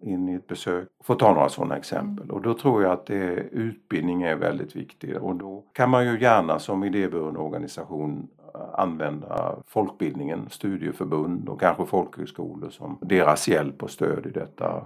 in 0.01 0.29
i 0.29 0.33
ett 0.33 0.47
besök. 0.47 0.87
Får 1.03 1.15
ta 1.15 1.33
några 1.33 1.49
sådana 1.49 1.77
exempel. 1.77 2.31
Och 2.31 2.41
då 2.41 2.53
tror 2.53 2.83
jag 2.83 2.91
att 2.91 3.05
det, 3.05 3.33
utbildning 3.51 4.23
är 4.23 4.35
väldigt 4.35 4.75
viktigt 4.75 5.17
och 5.17 5.35
då 5.35 5.63
kan 5.73 5.89
man 5.89 6.05
ju 6.05 6.21
gärna 6.21 6.59
som 6.59 6.83
idéburen 6.83 7.37
organisation 7.37 8.27
använda 8.73 9.55
folkbildningen, 9.67 10.49
studieförbund 10.49 11.49
och 11.49 11.59
kanske 11.59 11.85
folkhögskolor 11.85 12.69
som 12.69 12.97
deras 13.01 13.47
hjälp 13.47 13.83
och 13.83 13.89
stöd 13.89 14.25
i 14.25 14.29
detta. 14.29 14.85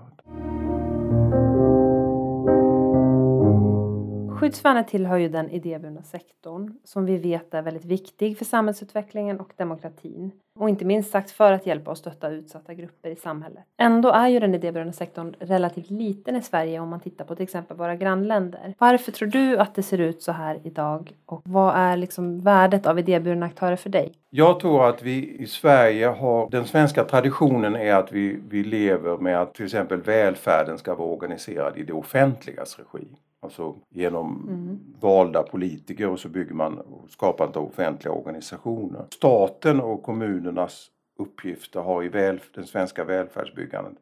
Skyddsvärnet 4.39 4.87
tillhör 4.87 5.17
ju 5.17 5.29
den 5.29 5.49
idéburna 5.49 6.03
sektorn 6.03 6.73
som 6.83 7.05
vi 7.05 7.17
vet 7.17 7.53
är 7.53 7.61
väldigt 7.61 7.85
viktig 7.85 8.37
för 8.37 8.45
samhällsutvecklingen 8.45 9.39
och 9.39 9.53
demokratin. 9.57 10.31
Och 10.59 10.69
inte 10.69 10.85
minst 10.85 11.11
sagt 11.11 11.31
för 11.31 11.51
att 11.51 11.65
hjälpa 11.65 11.91
och 11.91 11.97
stötta 11.97 12.29
utsatta 12.29 12.73
grupper 12.73 13.09
i 13.09 13.15
samhället. 13.15 13.63
Ändå 13.77 14.09
är 14.09 14.27
ju 14.27 14.39
den 14.39 14.55
idéburna 14.55 14.91
sektorn 14.91 15.35
relativt 15.39 15.89
liten 15.89 16.35
i 16.35 16.41
Sverige 16.41 16.79
om 16.79 16.89
man 16.89 16.99
tittar 16.99 17.25
på 17.25 17.35
till 17.35 17.43
exempel 17.43 17.77
våra 17.77 17.95
grannländer. 17.95 18.75
Varför 18.77 19.11
tror 19.11 19.27
du 19.27 19.57
att 19.57 19.75
det 19.75 19.83
ser 19.83 19.97
ut 19.97 20.21
så 20.21 20.31
här 20.31 20.59
idag 20.63 21.11
och 21.25 21.41
vad 21.43 21.75
är 21.75 21.97
liksom 21.97 22.41
värdet 22.41 22.87
av 22.87 22.99
idéburna 22.99 23.45
aktörer 23.45 23.75
för 23.75 23.89
dig? 23.89 24.13
Jag 24.29 24.59
tror 24.59 24.89
att 24.89 25.03
vi 25.03 25.35
i 25.39 25.47
Sverige 25.47 26.07
har, 26.07 26.49
den 26.49 26.65
svenska 26.65 27.03
traditionen 27.03 27.75
är 27.75 27.93
att 27.93 28.11
vi, 28.11 28.39
vi 28.49 28.63
lever 28.63 29.17
med 29.17 29.41
att 29.41 29.53
till 29.53 29.65
exempel 29.65 30.01
välfärden 30.01 30.77
ska 30.77 30.95
vara 30.95 31.09
organiserad 31.09 31.77
i 31.77 31.83
det 31.83 31.93
offentligas 31.93 32.79
regi. 32.79 33.07
Alltså 33.45 33.75
genom 33.89 34.47
mm. 34.49 34.79
valda 34.99 35.43
politiker 35.43 36.09
och 36.09 36.19
så 36.19 36.29
bygger 36.29 36.53
man 36.53 36.81
skapandet 37.09 37.57
av 37.57 37.65
offentliga 37.65 38.13
organisationer. 38.13 39.05
Staten 39.09 39.81
och 39.81 40.03
kommunernas 40.03 40.87
uppgifter 41.17 41.79
har 41.79 42.03
i 42.03 42.07
väl, 42.07 42.39
den 42.55 42.65
svenska 42.65 43.03
välfärdsbyggandet 43.03 43.93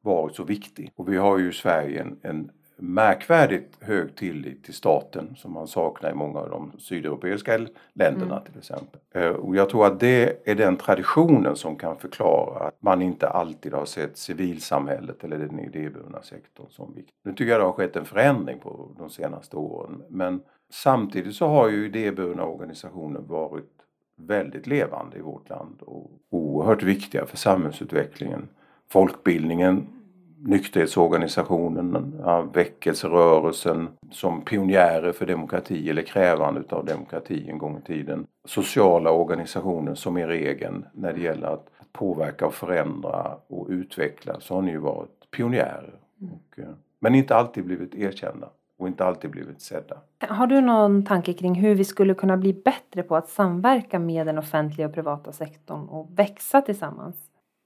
varit 0.00 0.34
så 0.34 0.44
viktig. 0.44 0.92
Och 0.96 1.12
vi 1.12 1.16
har 1.16 1.38
ju 1.38 1.48
i 1.48 1.52
Sverige 1.52 2.00
en, 2.00 2.18
en 2.22 2.50
märkvärdigt 2.82 3.76
hög 3.80 4.16
tillit 4.16 4.64
till 4.64 4.74
staten 4.74 5.34
som 5.36 5.52
man 5.52 5.68
saknar 5.68 6.10
i 6.10 6.14
många 6.14 6.38
av 6.38 6.50
de 6.50 6.72
sydeuropeiska 6.78 7.58
länderna 7.92 8.34
mm. 8.34 8.44
till 8.44 8.58
exempel. 8.58 9.00
Eh, 9.14 9.28
och 9.28 9.56
jag 9.56 9.70
tror 9.70 9.86
att 9.86 10.00
det 10.00 10.48
är 10.50 10.54
den 10.54 10.76
traditionen 10.76 11.56
som 11.56 11.76
kan 11.76 11.96
förklara 11.96 12.58
att 12.58 12.82
man 12.82 13.02
inte 13.02 13.28
alltid 13.28 13.72
har 13.72 13.84
sett 13.84 14.16
civilsamhället 14.16 15.24
eller 15.24 15.38
den 15.38 15.60
idéburna 15.60 16.22
sektorn 16.22 16.66
som 16.70 16.94
viktig. 16.94 17.14
Nu 17.24 17.32
tycker 17.32 17.52
jag 17.52 17.60
det 17.60 17.64
har 17.64 17.72
skett 17.72 17.96
en 17.96 18.04
förändring 18.04 18.58
på 18.58 18.94
de 18.98 19.10
senaste 19.10 19.56
åren 19.56 20.02
men 20.08 20.40
samtidigt 20.70 21.34
så 21.34 21.46
har 21.46 21.68
ju 21.68 21.86
idéburna 21.86 22.44
organisationer 22.44 23.20
varit 23.20 23.72
väldigt 24.16 24.66
levande 24.66 25.16
i 25.16 25.20
vårt 25.20 25.48
land 25.48 25.76
och 25.80 26.10
oerhört 26.30 26.82
viktiga 26.82 27.26
för 27.26 27.36
samhällsutvecklingen. 27.36 28.48
Folkbildningen 28.88 30.01
nykterhetsorganisationen, 30.44 32.14
väckelserörelsen 32.54 33.88
som 34.10 34.44
pionjärer 34.44 35.12
för 35.12 35.26
demokrati 35.26 35.90
eller 35.90 36.02
krävande 36.02 36.62
av 36.68 36.84
demokrati 36.84 37.50
en 37.50 37.58
gång 37.58 37.78
i 37.78 37.82
tiden. 37.82 38.26
Sociala 38.44 39.10
organisationer 39.10 39.94
som 39.94 40.16
är 40.16 40.26
regeln 40.26 40.84
när 40.92 41.12
det 41.12 41.20
gäller 41.20 41.46
att 41.46 41.66
påverka 41.92 42.46
och 42.46 42.54
förändra 42.54 43.36
och 43.46 43.66
utveckla 43.68 44.40
så 44.40 44.54
har 44.54 44.62
ni 44.62 44.70
ju 44.70 44.78
varit 44.78 45.30
pionjärer. 45.36 45.94
Och, 46.20 46.58
eh, 46.58 46.68
men 47.00 47.14
inte 47.14 47.36
alltid 47.36 47.64
blivit 47.64 47.94
erkända 47.94 48.48
och 48.78 48.88
inte 48.88 49.04
alltid 49.04 49.30
blivit 49.30 49.60
sedda. 49.60 49.96
Har 50.28 50.46
du 50.46 50.60
någon 50.60 51.04
tanke 51.04 51.32
kring 51.32 51.54
hur 51.54 51.74
vi 51.74 51.84
skulle 51.84 52.14
kunna 52.14 52.36
bli 52.36 52.52
bättre 52.52 53.02
på 53.02 53.16
att 53.16 53.28
samverka 53.28 53.98
med 53.98 54.26
den 54.26 54.38
offentliga 54.38 54.86
och 54.86 54.94
privata 54.94 55.32
sektorn 55.32 55.88
och 55.88 56.18
växa 56.18 56.60
tillsammans? 56.62 57.16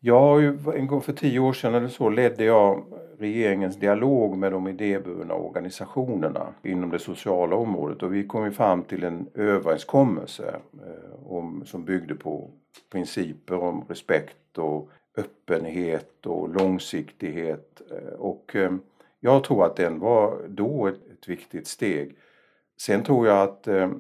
Jag 0.06 0.44
en 0.76 0.86
gång 0.86 1.00
för 1.00 1.12
tio 1.12 1.40
år 1.40 1.52
sedan 1.52 1.74
eller 1.74 1.88
så 1.88 2.08
ledde 2.08 2.44
jag 2.44 2.84
regeringens 3.18 3.76
dialog 3.76 4.36
med 4.36 4.52
de 4.52 4.68
idéburna 4.68 5.34
organisationerna 5.34 6.54
inom 6.62 6.90
det 6.90 6.98
sociala 6.98 7.56
området 7.56 8.02
och 8.02 8.14
vi 8.14 8.26
kom 8.26 8.44
ju 8.44 8.50
fram 8.50 8.82
till 8.82 9.04
en 9.04 9.28
överenskommelse 9.34 10.60
eh, 10.72 11.32
om, 11.32 11.64
som 11.66 11.84
byggde 11.84 12.14
på 12.14 12.50
principer 12.92 13.54
om 13.54 13.84
respekt 13.88 14.58
och 14.58 14.90
öppenhet 15.16 16.26
och 16.26 16.48
långsiktighet 16.48 17.82
eh, 17.90 18.14
och 18.18 18.56
eh, 18.56 18.72
jag 19.20 19.44
tror 19.44 19.64
att 19.64 19.76
den 19.76 19.98
var 19.98 20.48
då 20.48 20.86
ett, 20.86 21.10
ett 21.12 21.28
viktigt 21.28 21.66
steg. 21.66 22.16
Sen 22.80 23.02
tror 23.02 23.26
jag 23.26 23.42
att 23.42 23.68
eh, 23.68 23.90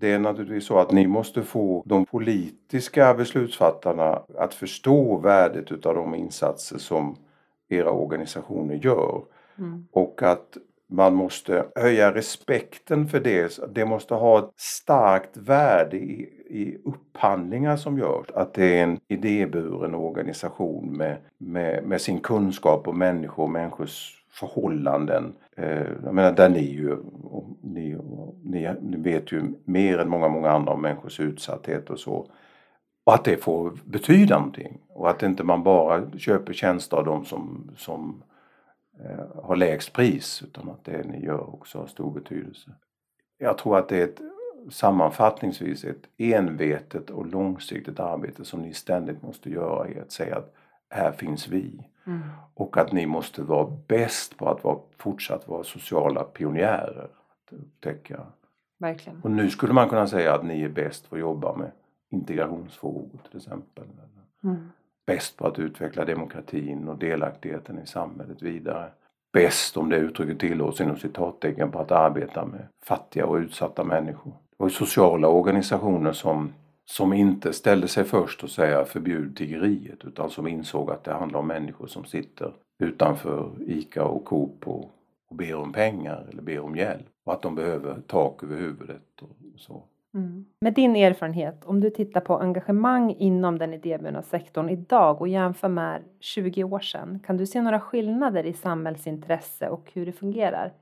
det 0.00 0.12
är 0.12 0.18
naturligtvis 0.18 0.64
så 0.64 0.78
att 0.78 0.92
ni 0.92 1.06
måste 1.06 1.42
få 1.42 1.82
de 1.86 2.06
politiska 2.06 3.14
beslutsfattarna 3.14 4.22
att 4.38 4.54
förstå 4.54 5.16
värdet 5.16 5.72
utav 5.72 5.94
de 5.94 6.14
insatser 6.14 6.78
som 6.78 7.16
era 7.68 7.90
organisationer 7.90 8.74
gör. 8.74 9.22
Mm. 9.58 9.86
Och 9.92 10.22
att 10.22 10.56
man 10.86 11.14
måste 11.14 11.66
höja 11.74 12.14
respekten 12.14 13.08
för 13.08 13.20
det. 13.20 13.74
Det 13.74 13.84
måste 13.84 14.14
ha 14.14 14.38
ett 14.38 14.52
starkt 14.56 15.36
värde 15.36 15.96
i, 15.96 16.20
i 16.48 16.78
upphandlingar 16.84 17.76
som 17.76 17.98
görs. 17.98 18.26
Att 18.34 18.54
det 18.54 18.78
är 18.78 18.82
en 18.82 19.00
idéburen 19.08 19.94
organisation 19.94 20.96
med, 20.96 21.16
med, 21.38 21.84
med 21.84 22.00
sin 22.00 22.20
kunskap 22.20 22.88
om 22.88 22.98
människor 22.98 23.42
och 23.42 23.50
människors 23.50 24.19
förhållanden. 24.30 25.34
Eh, 25.56 25.86
jag 26.04 26.14
menar 26.14 26.32
där 26.32 26.48
ni 26.48 26.60
ju, 26.60 26.96
ni, 27.62 27.96
ni, 28.42 28.74
ni 28.80 28.96
vet 28.96 29.32
ju 29.32 29.42
mer 29.64 29.98
än 29.98 30.08
många, 30.08 30.28
många 30.28 30.50
andra 30.50 30.72
om 30.72 30.82
människors 30.82 31.20
utsatthet 31.20 31.90
och 31.90 31.98
så. 31.98 32.26
Och 33.04 33.14
att 33.14 33.24
det 33.24 33.36
får 33.36 33.78
betyda 33.84 34.38
någonting 34.38 34.80
och 34.88 35.10
att 35.10 35.22
inte 35.22 35.44
man 35.44 35.62
bara 35.62 36.10
köper 36.18 36.52
tjänster 36.52 36.96
av 36.96 37.04
de 37.04 37.24
som, 37.24 37.70
som 37.76 38.22
eh, 39.04 39.42
har 39.42 39.56
lägst 39.56 39.92
pris 39.92 40.42
utan 40.42 40.70
att 40.70 40.84
det 40.84 41.06
ni 41.06 41.24
gör 41.24 41.54
också 41.54 41.78
har 41.78 41.86
stor 41.86 42.12
betydelse. 42.12 42.70
Jag 43.38 43.58
tror 43.58 43.78
att 43.78 43.88
det 43.88 44.00
är 44.00 44.04
ett 44.04 44.20
sammanfattningsvis 44.70 45.84
ett 45.84 46.08
envetet 46.18 47.10
och 47.10 47.26
långsiktigt 47.26 48.00
arbete 48.00 48.44
som 48.44 48.62
ni 48.62 48.74
ständigt 48.74 49.22
måste 49.22 49.50
göra 49.50 49.88
i 49.88 50.00
att 50.00 50.12
säga 50.12 50.36
att 50.36 50.54
här 50.90 51.12
finns 51.12 51.48
vi. 51.48 51.86
Mm. 52.06 52.20
Och 52.54 52.76
att 52.76 52.92
ni 52.92 53.06
måste 53.06 53.42
vara 53.42 53.76
bäst 53.86 54.36
på 54.36 54.48
att 54.48 54.64
vara, 54.64 54.78
fortsatt 54.96 55.48
vara 55.48 55.64
sociala 55.64 56.24
pionjärer. 56.24 57.04
Att 57.04 57.52
upptäcka. 57.52 58.20
Verkligen. 58.78 59.20
Och 59.22 59.30
nu 59.30 59.50
skulle 59.50 59.72
man 59.72 59.88
kunna 59.88 60.06
säga 60.06 60.34
att 60.34 60.44
ni 60.44 60.62
är 60.62 60.68
bäst 60.68 61.10
på 61.10 61.16
att 61.16 61.20
jobba 61.20 61.56
med 61.56 61.70
integrationsfrågor 62.10 63.18
till 63.28 63.36
exempel. 63.36 63.84
Mm. 64.44 64.68
Bäst 65.06 65.36
på 65.36 65.46
att 65.46 65.58
utveckla 65.58 66.04
demokratin 66.04 66.88
och 66.88 66.98
delaktigheten 66.98 67.78
i 67.78 67.86
samhället 67.86 68.42
vidare. 68.42 68.90
Bäst, 69.32 69.76
om 69.76 69.88
det 69.88 69.96
uttrycket 69.96 70.38
tillåts 70.38 70.80
inom 70.80 70.96
citattecken, 70.96 71.70
på 71.70 71.78
att 71.78 71.90
arbeta 71.90 72.46
med 72.46 72.66
fattiga 72.82 73.26
och 73.26 73.36
utsatta 73.36 73.84
människor. 73.84 74.32
Det 74.50 74.56
var 74.56 74.68
sociala 74.68 75.28
organisationer 75.28 76.12
som 76.12 76.52
som 76.90 77.12
inte 77.12 77.52
ställde 77.52 77.88
sig 77.88 78.04
först 78.04 78.42
och 78.42 78.50
säga 78.50 78.84
förbjud 78.84 79.36
tiggeriet 79.36 80.04
utan 80.04 80.30
som 80.30 80.46
insåg 80.46 80.90
att 80.90 81.04
det 81.04 81.12
handlar 81.12 81.38
om 81.38 81.46
människor 81.46 81.86
som 81.86 82.04
sitter 82.04 82.52
utanför 82.82 83.50
ICA 83.66 84.04
och 84.04 84.24
Coop 84.24 84.68
och, 84.68 84.90
och 85.28 85.36
ber 85.36 85.54
om 85.54 85.72
pengar 85.72 86.26
eller 86.30 86.42
ber 86.42 86.60
om 86.60 86.76
hjälp 86.76 87.06
och 87.24 87.32
att 87.32 87.42
de 87.42 87.54
behöver 87.54 88.00
tak 88.06 88.42
över 88.42 88.56
huvudet 88.56 89.22
och 89.22 89.28
så. 89.56 89.82
Mm. 90.14 90.44
Med 90.60 90.74
din 90.74 90.96
erfarenhet, 90.96 91.64
om 91.64 91.80
du 91.80 91.90
tittar 91.90 92.20
på 92.20 92.38
engagemang 92.38 93.14
inom 93.18 93.58
den 93.58 93.74
idéburna 93.74 94.22
sektorn 94.22 94.68
idag 94.68 95.20
och 95.20 95.28
jämför 95.28 95.68
med 95.68 96.02
20 96.20 96.64
år 96.64 96.80
sedan, 96.80 97.20
kan 97.26 97.36
du 97.36 97.46
se 97.46 97.62
några 97.62 97.80
skillnader 97.80 98.46
i 98.46 98.52
samhällsintresse 98.52 99.68
och 99.68 99.90
hur 99.94 100.06
det 100.06 100.12
fungerar? 100.12 100.72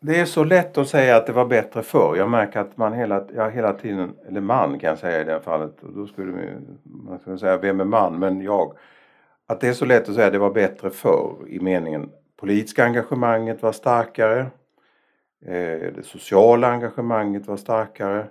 Det 0.00 0.20
är 0.20 0.24
så 0.24 0.44
lätt 0.44 0.78
att 0.78 0.88
säga 0.88 1.16
att 1.16 1.26
det 1.26 1.32
var 1.32 1.46
bättre 1.46 1.82
förr. 1.82 2.16
Jag 2.16 2.30
märker 2.30 2.60
att 2.60 2.76
man 2.76 2.92
hela, 2.92 3.26
ja, 3.34 3.48
hela 3.48 3.72
tiden, 3.72 4.14
eller 4.28 4.40
man 4.40 4.78
kan 4.78 4.90
jag 4.90 4.98
säga 4.98 5.20
i 5.20 5.24
det 5.24 5.32
här 5.32 5.40
fallet, 5.40 5.82
och 5.82 5.92
då 5.92 6.06
skulle 6.06 6.58
man 6.84 7.18
skulle 7.18 7.38
säga 7.38 7.56
vem 7.56 7.80
är 7.80 7.84
man, 7.84 8.18
men 8.18 8.40
jag. 8.40 8.72
Att 9.46 9.60
det 9.60 9.68
är 9.68 9.72
så 9.72 9.84
lätt 9.84 10.08
att 10.08 10.14
säga 10.14 10.26
att 10.26 10.32
det 10.32 10.38
var 10.38 10.50
bättre 10.50 10.90
förr 10.90 11.36
i 11.48 11.60
meningen 11.60 12.10
politiska 12.36 12.84
engagemanget 12.84 13.62
var 13.62 13.72
starkare, 13.72 14.40
eh, 15.46 15.92
det 15.94 16.04
sociala 16.04 16.68
engagemanget 16.68 17.46
var 17.46 17.56
starkare. 17.56 18.26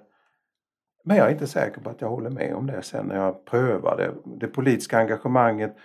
Men 1.03 1.17
jag 1.17 1.27
är 1.27 1.31
inte 1.31 1.47
säker 1.47 1.81
på 1.81 1.89
att 1.89 2.01
jag 2.01 2.09
håller 2.09 2.29
med 2.29 2.55
om 2.55 2.67
det 2.67 2.81
sen 2.81 3.05
när 3.05 3.15
jag 3.15 3.45
prövar 3.45 3.97
det. 3.97 4.11
Det 4.25 4.47
politiska 4.47 4.97
engagemanget 4.97 5.75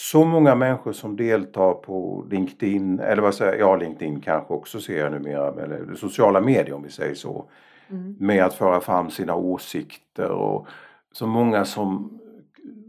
så 0.00 0.24
många 0.24 0.54
människor 0.54 0.92
som 0.92 1.16
deltar 1.16 1.74
på 1.74 2.26
LinkedIn, 2.30 3.00
eller 3.00 3.22
vad 3.22 3.34
säger 3.34 3.52
jag, 3.52 3.60
ja 3.60 3.76
LinkedIn 3.76 4.20
kanske 4.20 4.54
också 4.54 4.80
ser 4.80 4.98
jag 4.98 5.12
numera, 5.12 5.62
eller 5.62 5.94
sociala 5.94 6.40
medier 6.40 6.72
om 6.74 6.82
vi 6.82 6.90
säger 6.90 7.14
så. 7.14 7.50
Mm. 7.90 8.16
Med 8.18 8.44
att 8.44 8.54
föra 8.54 8.80
fram 8.80 9.10
sina 9.10 9.34
åsikter 9.34 10.30
och 10.30 10.66
så 11.12 11.26
många 11.26 11.64
som 11.64 12.20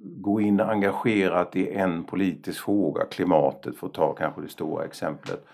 går 0.04 0.42
in 0.42 0.60
engagerat 0.60 1.56
i 1.56 1.74
en 1.74 2.04
politisk 2.04 2.64
fråga, 2.64 3.06
klimatet 3.06 3.78
för 3.78 3.88
att 3.88 3.94
ta 3.94 4.14
kanske 4.14 4.42
det 4.42 4.50
stora 4.50 4.86
exemplet. 4.86 5.46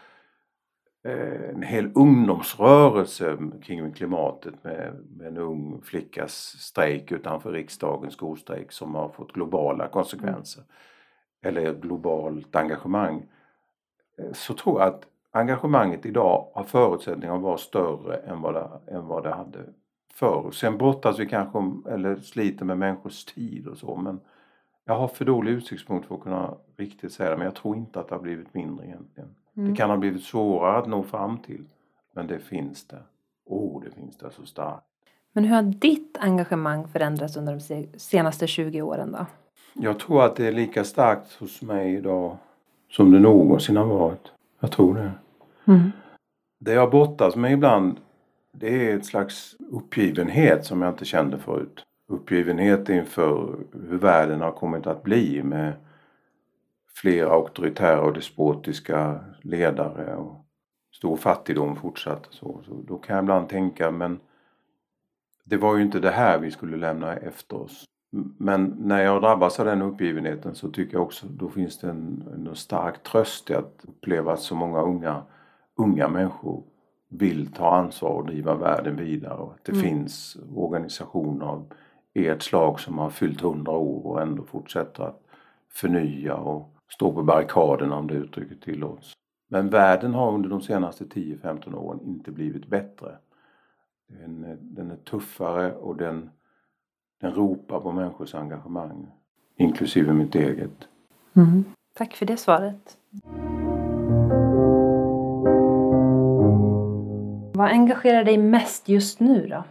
Eh, 1.07 1.49
en 1.49 1.63
hel 1.63 1.91
ungdomsrörelse 1.95 3.37
kring 3.63 3.91
klimatet 3.91 4.63
med, 4.63 4.93
med 5.17 5.27
en 5.27 5.37
ung 5.37 5.81
flickas 5.83 6.33
strejk 6.59 7.11
utanför 7.11 7.51
riksdagen, 7.51 8.11
skolstrejk 8.11 8.71
som 8.71 8.95
har 8.95 9.09
fått 9.09 9.33
globala 9.33 9.87
konsekvenser. 9.87 10.61
Mm 10.61 10.71
eller 11.41 11.73
globalt 11.73 12.55
engagemang 12.55 13.25
eh, 14.17 14.33
så 14.33 14.53
tror 14.53 14.79
jag 14.79 14.87
att 14.87 15.07
engagemanget 15.31 16.05
idag 16.05 16.47
har 16.53 16.63
förutsättningar 16.63 17.35
att 17.35 17.41
vara 17.41 17.57
större 17.57 18.17
än 18.17 18.41
vad 18.41 18.53
det, 18.53 18.69
än 18.87 19.07
vad 19.07 19.23
det 19.23 19.33
hade 19.33 19.59
förr. 20.13 20.51
Sen 20.51 20.77
brottas 20.77 21.19
vi 21.19 21.25
kanske 21.25 21.59
eller 21.89 22.15
sliter 22.15 22.65
med 22.65 22.77
människors 22.77 23.25
tid 23.25 23.67
och 23.67 23.77
så 23.77 23.95
men 23.95 24.19
jag 24.85 24.97
har 24.97 25.07
för 25.07 25.25
dålig 25.25 25.51
utsiktspunkt 25.51 26.07
för 26.07 26.15
att 26.15 26.21
kunna 26.21 26.55
riktigt 26.77 27.13
säga 27.13 27.29
det 27.29 27.37
men 27.37 27.45
jag 27.45 27.55
tror 27.55 27.75
inte 27.75 27.99
att 27.99 28.09
det 28.09 28.15
har 28.15 28.21
blivit 28.21 28.53
mindre 28.53 28.85
egentligen. 28.85 29.35
Mm. 29.57 29.69
Det 29.69 29.75
kan 29.75 29.89
ha 29.89 29.97
blivit 29.97 30.23
svårare 30.23 30.77
att 30.77 30.87
nå 30.87 31.03
fram 31.03 31.37
till 31.37 31.65
men 32.13 32.27
det 32.27 32.39
finns 32.39 32.87
det. 32.87 33.03
Åh, 33.45 33.77
oh, 33.77 33.83
det 33.83 33.91
finns 33.91 34.17
det 34.17 34.31
så 34.31 34.45
starkt. 34.45 34.83
Men 35.33 35.43
hur 35.43 35.55
har 35.55 35.61
ditt 35.61 36.17
engagemang 36.19 36.87
förändrats 36.87 37.37
under 37.37 37.53
de 37.53 37.99
senaste 37.99 38.47
20 38.47 38.81
åren 38.81 39.11
då? 39.11 39.25
Jag 39.79 39.99
tror 39.99 40.23
att 40.25 40.35
det 40.35 40.47
är 40.47 40.51
lika 40.51 40.83
starkt 40.83 41.33
hos 41.33 41.61
mig 41.61 41.93
idag 41.93 42.37
som 42.89 43.11
det 43.11 43.19
någonsin 43.19 43.77
har 43.77 43.85
varit. 43.85 44.31
Jag 44.59 44.71
tror 44.71 44.95
det. 44.95 45.11
Mm. 45.65 45.91
Det 46.59 46.73
jag 46.73 46.91
brottas 46.91 47.35
med 47.35 47.51
ibland 47.53 47.99
det 48.51 48.91
är 48.91 48.97
ett 48.97 49.05
slags 49.05 49.55
uppgivenhet 49.71 50.65
som 50.65 50.81
jag 50.81 50.91
inte 50.91 51.05
kände 51.05 51.37
förut. 51.37 51.83
Uppgivenhet 52.07 52.89
inför 52.89 53.55
hur 53.89 53.97
världen 53.97 54.41
har 54.41 54.51
kommit 54.51 54.87
att 54.87 55.03
bli 55.03 55.43
med 55.43 55.73
fler 56.95 57.25
auktoritära 57.25 58.01
och 58.01 58.13
despotiska 58.13 59.19
ledare 59.41 60.15
och 60.15 60.45
stor 60.93 61.17
fattigdom 61.17 61.75
fortsatt. 61.75 62.27
Så, 62.29 62.61
så 62.65 62.73
då 62.87 62.97
kan 62.97 63.15
jag 63.15 63.23
ibland 63.23 63.49
tänka 63.49 63.91
men 63.91 64.19
det 65.43 65.57
var 65.57 65.75
ju 65.75 65.83
inte 65.83 65.99
det 65.99 66.11
här 66.11 66.39
vi 66.39 66.51
skulle 66.51 66.77
lämna 66.77 67.15
efter 67.15 67.61
oss. 67.61 67.85
Men 68.37 68.75
när 68.79 69.03
jag 69.03 69.21
drabbas 69.21 69.59
av 69.59 69.65
den 69.65 69.81
uppgivenheten 69.81 70.55
så 70.55 70.71
tycker 70.71 70.93
jag 70.93 71.03
också 71.03 71.27
då 71.27 71.49
finns 71.49 71.79
det 71.79 71.89
en, 71.89 72.23
en 72.47 72.55
stark 72.55 73.03
tröst 73.03 73.49
i 73.49 73.53
att 73.53 73.85
uppleva 73.87 74.33
att 74.33 74.39
så 74.39 74.55
många 74.55 74.81
unga, 74.81 75.23
unga 75.75 76.07
människor 76.07 76.63
vill 77.09 77.51
ta 77.51 77.75
ansvar 77.75 78.09
och 78.09 78.25
driva 78.25 78.55
världen 78.55 78.95
vidare 78.95 79.37
och 79.37 79.51
att 79.51 79.63
det 79.63 79.71
mm. 79.71 79.83
finns 79.83 80.37
organisationer 80.55 81.45
av 81.45 81.73
ert 82.13 82.41
slag 82.41 82.79
som 82.79 82.97
har 82.97 83.09
fyllt 83.09 83.41
hundra 83.41 83.71
år 83.71 84.05
och 84.05 84.21
ändå 84.21 84.43
fortsätter 84.43 85.03
att 85.03 85.21
förnya 85.69 86.35
och 86.35 86.73
stå 86.89 87.13
på 87.13 87.23
barrikaderna 87.23 87.97
om 87.97 88.07
det 88.07 88.13
uttrycket 88.13 88.61
tillåts. 88.61 89.13
Men 89.47 89.69
världen 89.69 90.13
har 90.13 90.31
under 90.31 90.49
de 90.49 90.61
senaste 90.61 91.03
10-15 91.05 91.75
åren 91.75 92.01
inte 92.01 92.31
blivit 92.31 92.67
bättre. 92.67 93.17
Den, 94.07 94.57
den 94.61 94.91
är 94.91 94.95
tuffare 94.95 95.73
och 95.73 95.95
den 95.95 96.29
den 97.21 97.33
ropar 97.33 97.79
på 97.79 97.91
människors 97.91 98.35
engagemang, 98.35 99.07
inklusive 99.55 100.13
mitt 100.13 100.35
eget. 100.35 100.87
Mm. 101.33 101.63
Tack 101.93 102.13
för 102.13 102.25
det 102.25 102.37
svaret. 102.37 102.97
Vad 107.53 107.71
engagerar 107.71 108.23
dig 108.23 108.37
mest 108.37 108.89
just 108.89 109.19
nu 109.19 109.47
då? 109.47 109.63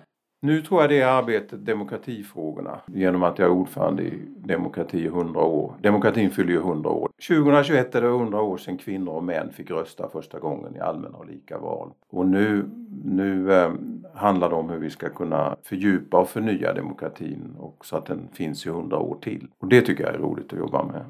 Nu 0.47 0.63
tror 0.63 0.81
jag 0.81 0.91
det 0.91 1.01
är 1.01 1.07
arbetet, 1.07 1.67
demokratifrågorna, 1.67 2.81
genom 2.87 3.23
att 3.23 3.39
jag 3.39 3.47
är 3.47 3.53
ordförande 3.53 4.03
i 4.03 4.23
Demokrati 4.37 4.99
i 4.99 5.07
100 5.07 5.41
år. 5.41 5.75
Demokratin 5.83 6.31
fyller 6.31 6.53
ju 6.53 6.59
100 6.59 6.91
år. 6.91 7.11
2021 7.29 7.95
är 7.95 8.03
det 8.03 8.09
100 8.09 8.41
år 8.41 8.57
sedan 8.57 8.79
kvinnor 8.79 9.13
och 9.13 9.25
män 9.25 9.53
fick 9.53 9.71
rösta 9.71 10.09
första 10.09 10.39
gången 10.39 10.77
i 10.77 10.81
allmänna 10.81 11.19
och 11.19 11.27
lika 11.27 11.59
val. 11.59 11.91
Och 12.11 12.27
nu, 12.27 12.71
nu 13.05 13.53
eh, 13.53 13.73
handlar 14.15 14.49
det 14.51 14.55
om 14.55 14.71
hur 14.71 14.79
vi 14.79 14.91
ska 14.91 15.09
kunna 15.09 15.57
fördjupa 15.63 16.19
och 16.21 16.29
förnya 16.29 16.73
demokratin 16.73 17.57
och 17.59 17.87
så 17.87 17.97
att 17.97 18.07
den 18.07 18.29
finns 18.33 18.67
i 18.67 18.69
100 18.69 18.99
år 18.99 19.19
till. 19.21 19.49
Och 19.59 19.69
det 19.69 19.81
tycker 19.81 20.05
jag 20.05 20.15
är 20.15 20.19
roligt 20.19 20.53
att 20.53 20.59
jobba 20.59 20.85
med. 20.85 21.05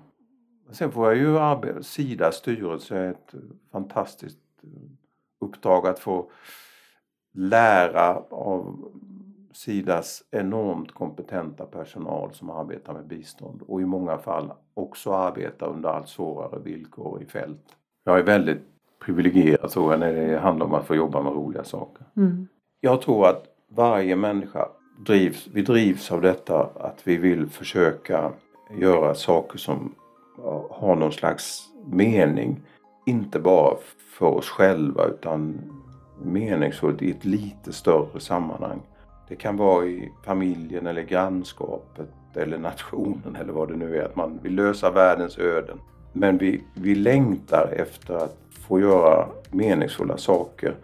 Sen 0.70 0.92
får 0.92 1.06
jag 1.06 1.16
ju 1.16 1.38
arbeta, 1.38 1.82
Sidas 1.82 2.36
styrelse 2.36 2.96
är 2.96 3.10
ett 3.10 3.34
fantastiskt 3.72 4.38
uppdrag 5.40 5.86
att 5.86 5.98
få 5.98 6.30
lära 7.34 8.16
av 8.30 8.92
Sidas 9.56 10.22
enormt 10.30 10.94
kompetenta 10.94 11.66
personal 11.66 12.34
som 12.34 12.50
arbetar 12.50 12.92
med 12.92 13.06
bistånd 13.06 13.62
och 13.68 13.80
i 13.80 13.84
många 13.84 14.18
fall 14.18 14.52
också 14.74 15.12
arbetar 15.12 15.66
under 15.68 15.88
allt 15.88 16.08
svårare 16.08 16.60
villkor 16.60 17.22
i 17.22 17.26
fält. 17.26 17.62
Jag 18.04 18.18
är 18.18 18.22
väldigt 18.22 18.62
privilegierad 19.04 19.70
tror 19.70 19.92
jag 19.92 20.00
när 20.00 20.12
det 20.12 20.38
handlar 20.38 20.66
om 20.66 20.74
att 20.74 20.86
få 20.86 20.94
jobba 20.94 21.22
med 21.22 21.32
roliga 21.32 21.64
saker. 21.64 22.06
Mm. 22.16 22.48
Jag 22.80 23.02
tror 23.02 23.26
att 23.28 23.44
varje 23.68 24.16
människa 24.16 24.68
drivs, 25.06 25.48
vi 25.52 25.62
drivs 25.62 26.12
av 26.12 26.20
detta 26.20 26.70
att 26.74 27.00
vi 27.04 27.16
vill 27.16 27.46
försöka 27.46 28.32
göra 28.78 29.14
saker 29.14 29.58
som 29.58 29.94
har 30.70 30.96
någon 30.96 31.12
slags 31.12 31.68
mening. 31.86 32.60
Inte 33.06 33.40
bara 33.40 33.76
för 34.18 34.26
oss 34.26 34.48
själva 34.48 35.04
utan 35.04 35.58
meningsfullt 36.22 37.02
i 37.02 37.10
ett 37.10 37.24
lite 37.24 37.72
större 37.72 38.20
sammanhang. 38.20 38.82
Det 39.28 39.36
kan 39.36 39.56
vara 39.56 39.86
i 39.86 40.12
familjen 40.24 40.86
eller 40.86 41.02
grannskapet 41.02 42.08
eller 42.34 42.58
nationen 42.58 43.36
eller 43.40 43.52
vad 43.52 43.68
det 43.68 43.76
nu 43.76 43.96
är. 43.96 44.04
Att 44.04 44.16
man 44.16 44.38
vill 44.42 44.54
lösa 44.54 44.90
världens 44.90 45.38
öden. 45.38 45.80
Men 46.12 46.38
vi, 46.38 46.62
vi 46.74 46.94
längtar 46.94 47.68
efter 47.76 48.14
att 48.14 48.36
få 48.50 48.80
göra 48.80 49.28
meningsfulla 49.50 50.16
saker. 50.16 50.74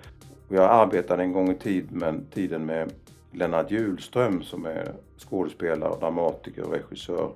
Jag 0.49 0.65
arbetade 0.71 1.23
en 1.23 1.33
gång 1.33 1.51
i 1.51 1.55
tid 1.55 1.93
med, 1.93 2.31
tiden 2.35 2.67
med 2.67 2.93
Lennart 3.33 3.71
Hjulström 3.71 4.43
som 4.43 4.67
är 4.67 4.93
skådespelare, 5.19 5.99
dramatiker 6.01 6.63
och 6.63 6.73
regissör. 6.73 7.31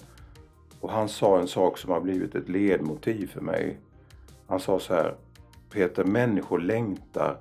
Och 0.80 0.90
han 0.90 1.08
sa 1.08 1.38
en 1.38 1.48
sak 1.48 1.78
som 1.78 1.90
har 1.90 2.00
blivit 2.00 2.34
ett 2.34 2.48
ledmotiv 2.48 3.26
för 3.26 3.40
mig. 3.40 3.78
Han 4.46 4.60
sa 4.60 4.78
så 4.78 4.94
här, 4.94 5.14
Peter, 5.70 6.04
människor 6.04 6.58
längtar 6.58 7.36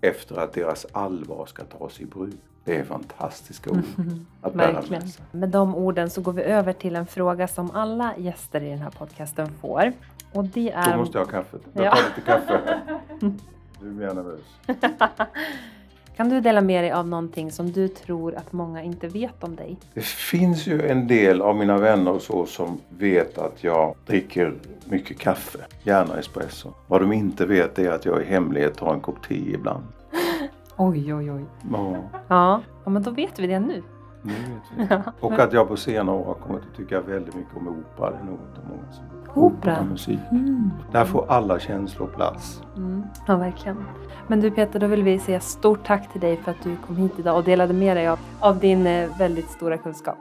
efter 0.00 0.36
att 0.36 0.52
deras 0.52 0.86
allvar 0.92 1.46
ska 1.46 1.64
tas 1.64 2.00
i 2.00 2.04
bruk. 2.04 2.34
Det 2.64 2.76
är 2.76 2.84
fantastiska 2.84 3.70
ord 3.70 3.82
att 4.40 4.54
bära 4.54 4.82
med 4.90 5.08
sig. 5.10 5.24
Med 5.30 5.48
de 5.48 5.74
orden 5.74 6.10
så 6.10 6.20
går 6.20 6.32
vi 6.32 6.42
över 6.42 6.72
till 6.72 6.96
en 6.96 7.06
fråga 7.06 7.48
som 7.48 7.70
alla 7.70 8.14
gäster 8.16 8.60
i 8.62 8.68
den 8.70 8.78
här 8.78 8.90
podcasten 8.90 9.48
får. 9.60 9.92
Och 10.32 10.44
det 10.44 10.70
är... 10.72 10.92
Då 10.92 10.96
måste 10.98 11.18
jag 11.18 11.24
ha 11.24 11.30
kaffet. 11.32 11.60
Jag 11.72 11.84
Ja. 11.84 11.90
tar 11.90 12.02
lite 12.02 12.20
kaffe. 12.20 12.80
Du 13.80 13.90
blir 13.90 14.06
jag 14.06 14.16
nervös. 14.16 14.40
Kan 16.16 16.28
du 16.28 16.40
dela 16.40 16.60
med 16.60 16.84
dig 16.84 16.92
av 16.92 17.08
någonting 17.08 17.52
som 17.52 17.72
du 17.72 17.88
tror 17.88 18.34
att 18.34 18.52
många 18.52 18.82
inte 18.82 19.08
vet 19.08 19.44
om 19.44 19.56
dig? 19.56 19.76
Det 19.94 20.04
finns 20.04 20.66
ju 20.66 20.86
en 20.88 21.06
del 21.06 21.42
av 21.42 21.56
mina 21.56 21.78
vänner 21.78 22.10
och 22.12 22.22
så 22.22 22.46
som 22.46 22.80
vet 22.88 23.38
att 23.38 23.64
jag 23.64 23.94
dricker 24.06 24.54
mycket 24.84 25.18
kaffe. 25.18 25.58
Gärna 25.82 26.18
espresso. 26.18 26.70
Vad 26.86 27.00
de 27.00 27.12
inte 27.12 27.46
vet 27.46 27.78
är 27.78 27.90
att 27.90 28.04
jag 28.04 28.22
i 28.22 28.24
hemlighet 28.24 28.76
tar 28.76 28.94
en 28.94 29.00
kopp 29.00 29.28
te 29.28 29.34
ibland. 29.34 29.84
Oj, 30.88 31.14
oj, 31.14 31.30
oj. 31.32 31.44
Ja, 31.72 31.96
Ja, 32.28 32.60
ja 32.84 32.90
men 32.90 33.02
då 33.02 33.10
vet 33.10 33.38
vi 33.38 33.46
det 33.46 33.60
nu. 33.60 33.82
nu 34.22 34.32
vet 34.78 34.90
vi. 34.90 34.96
Och 35.20 35.32
att 35.32 35.52
jag 35.52 35.68
på 35.68 35.76
senare 35.76 36.16
år 36.16 36.24
har 36.24 36.34
kommit 36.34 36.62
att 36.70 36.76
tycka 36.76 37.00
väldigt 37.00 37.34
mycket 37.34 37.56
om 37.56 37.68
opera. 37.68 38.10
Det 38.10 38.16
är 38.16 38.24
nog 38.24 38.38
inte 38.48 38.60
många 38.68 38.92
som 38.92 39.04
Opera? 39.42 39.82
musik. 39.84 40.18
Mm. 40.30 40.70
Där 40.92 41.04
får 41.04 41.24
alla 41.28 41.58
känslor 41.58 42.06
plats. 42.06 42.62
Mm. 42.76 43.02
Ja, 43.26 43.36
verkligen. 43.36 43.84
Men 44.26 44.40
du 44.40 44.50
Peter, 44.50 44.80
då 44.80 44.86
vill 44.86 45.02
vi 45.02 45.18
säga 45.18 45.40
stort 45.40 45.84
tack 45.86 46.12
till 46.12 46.20
dig 46.20 46.36
för 46.36 46.50
att 46.50 46.62
du 46.62 46.76
kom 46.86 46.96
hit 46.96 47.12
idag 47.18 47.36
och 47.36 47.44
delade 47.44 47.74
med 47.74 47.96
dig 47.96 48.08
av, 48.08 48.18
av 48.40 48.58
din 48.58 48.86
eh, 48.86 49.18
väldigt 49.18 49.50
stora 49.50 49.76
kunskap. 49.76 50.18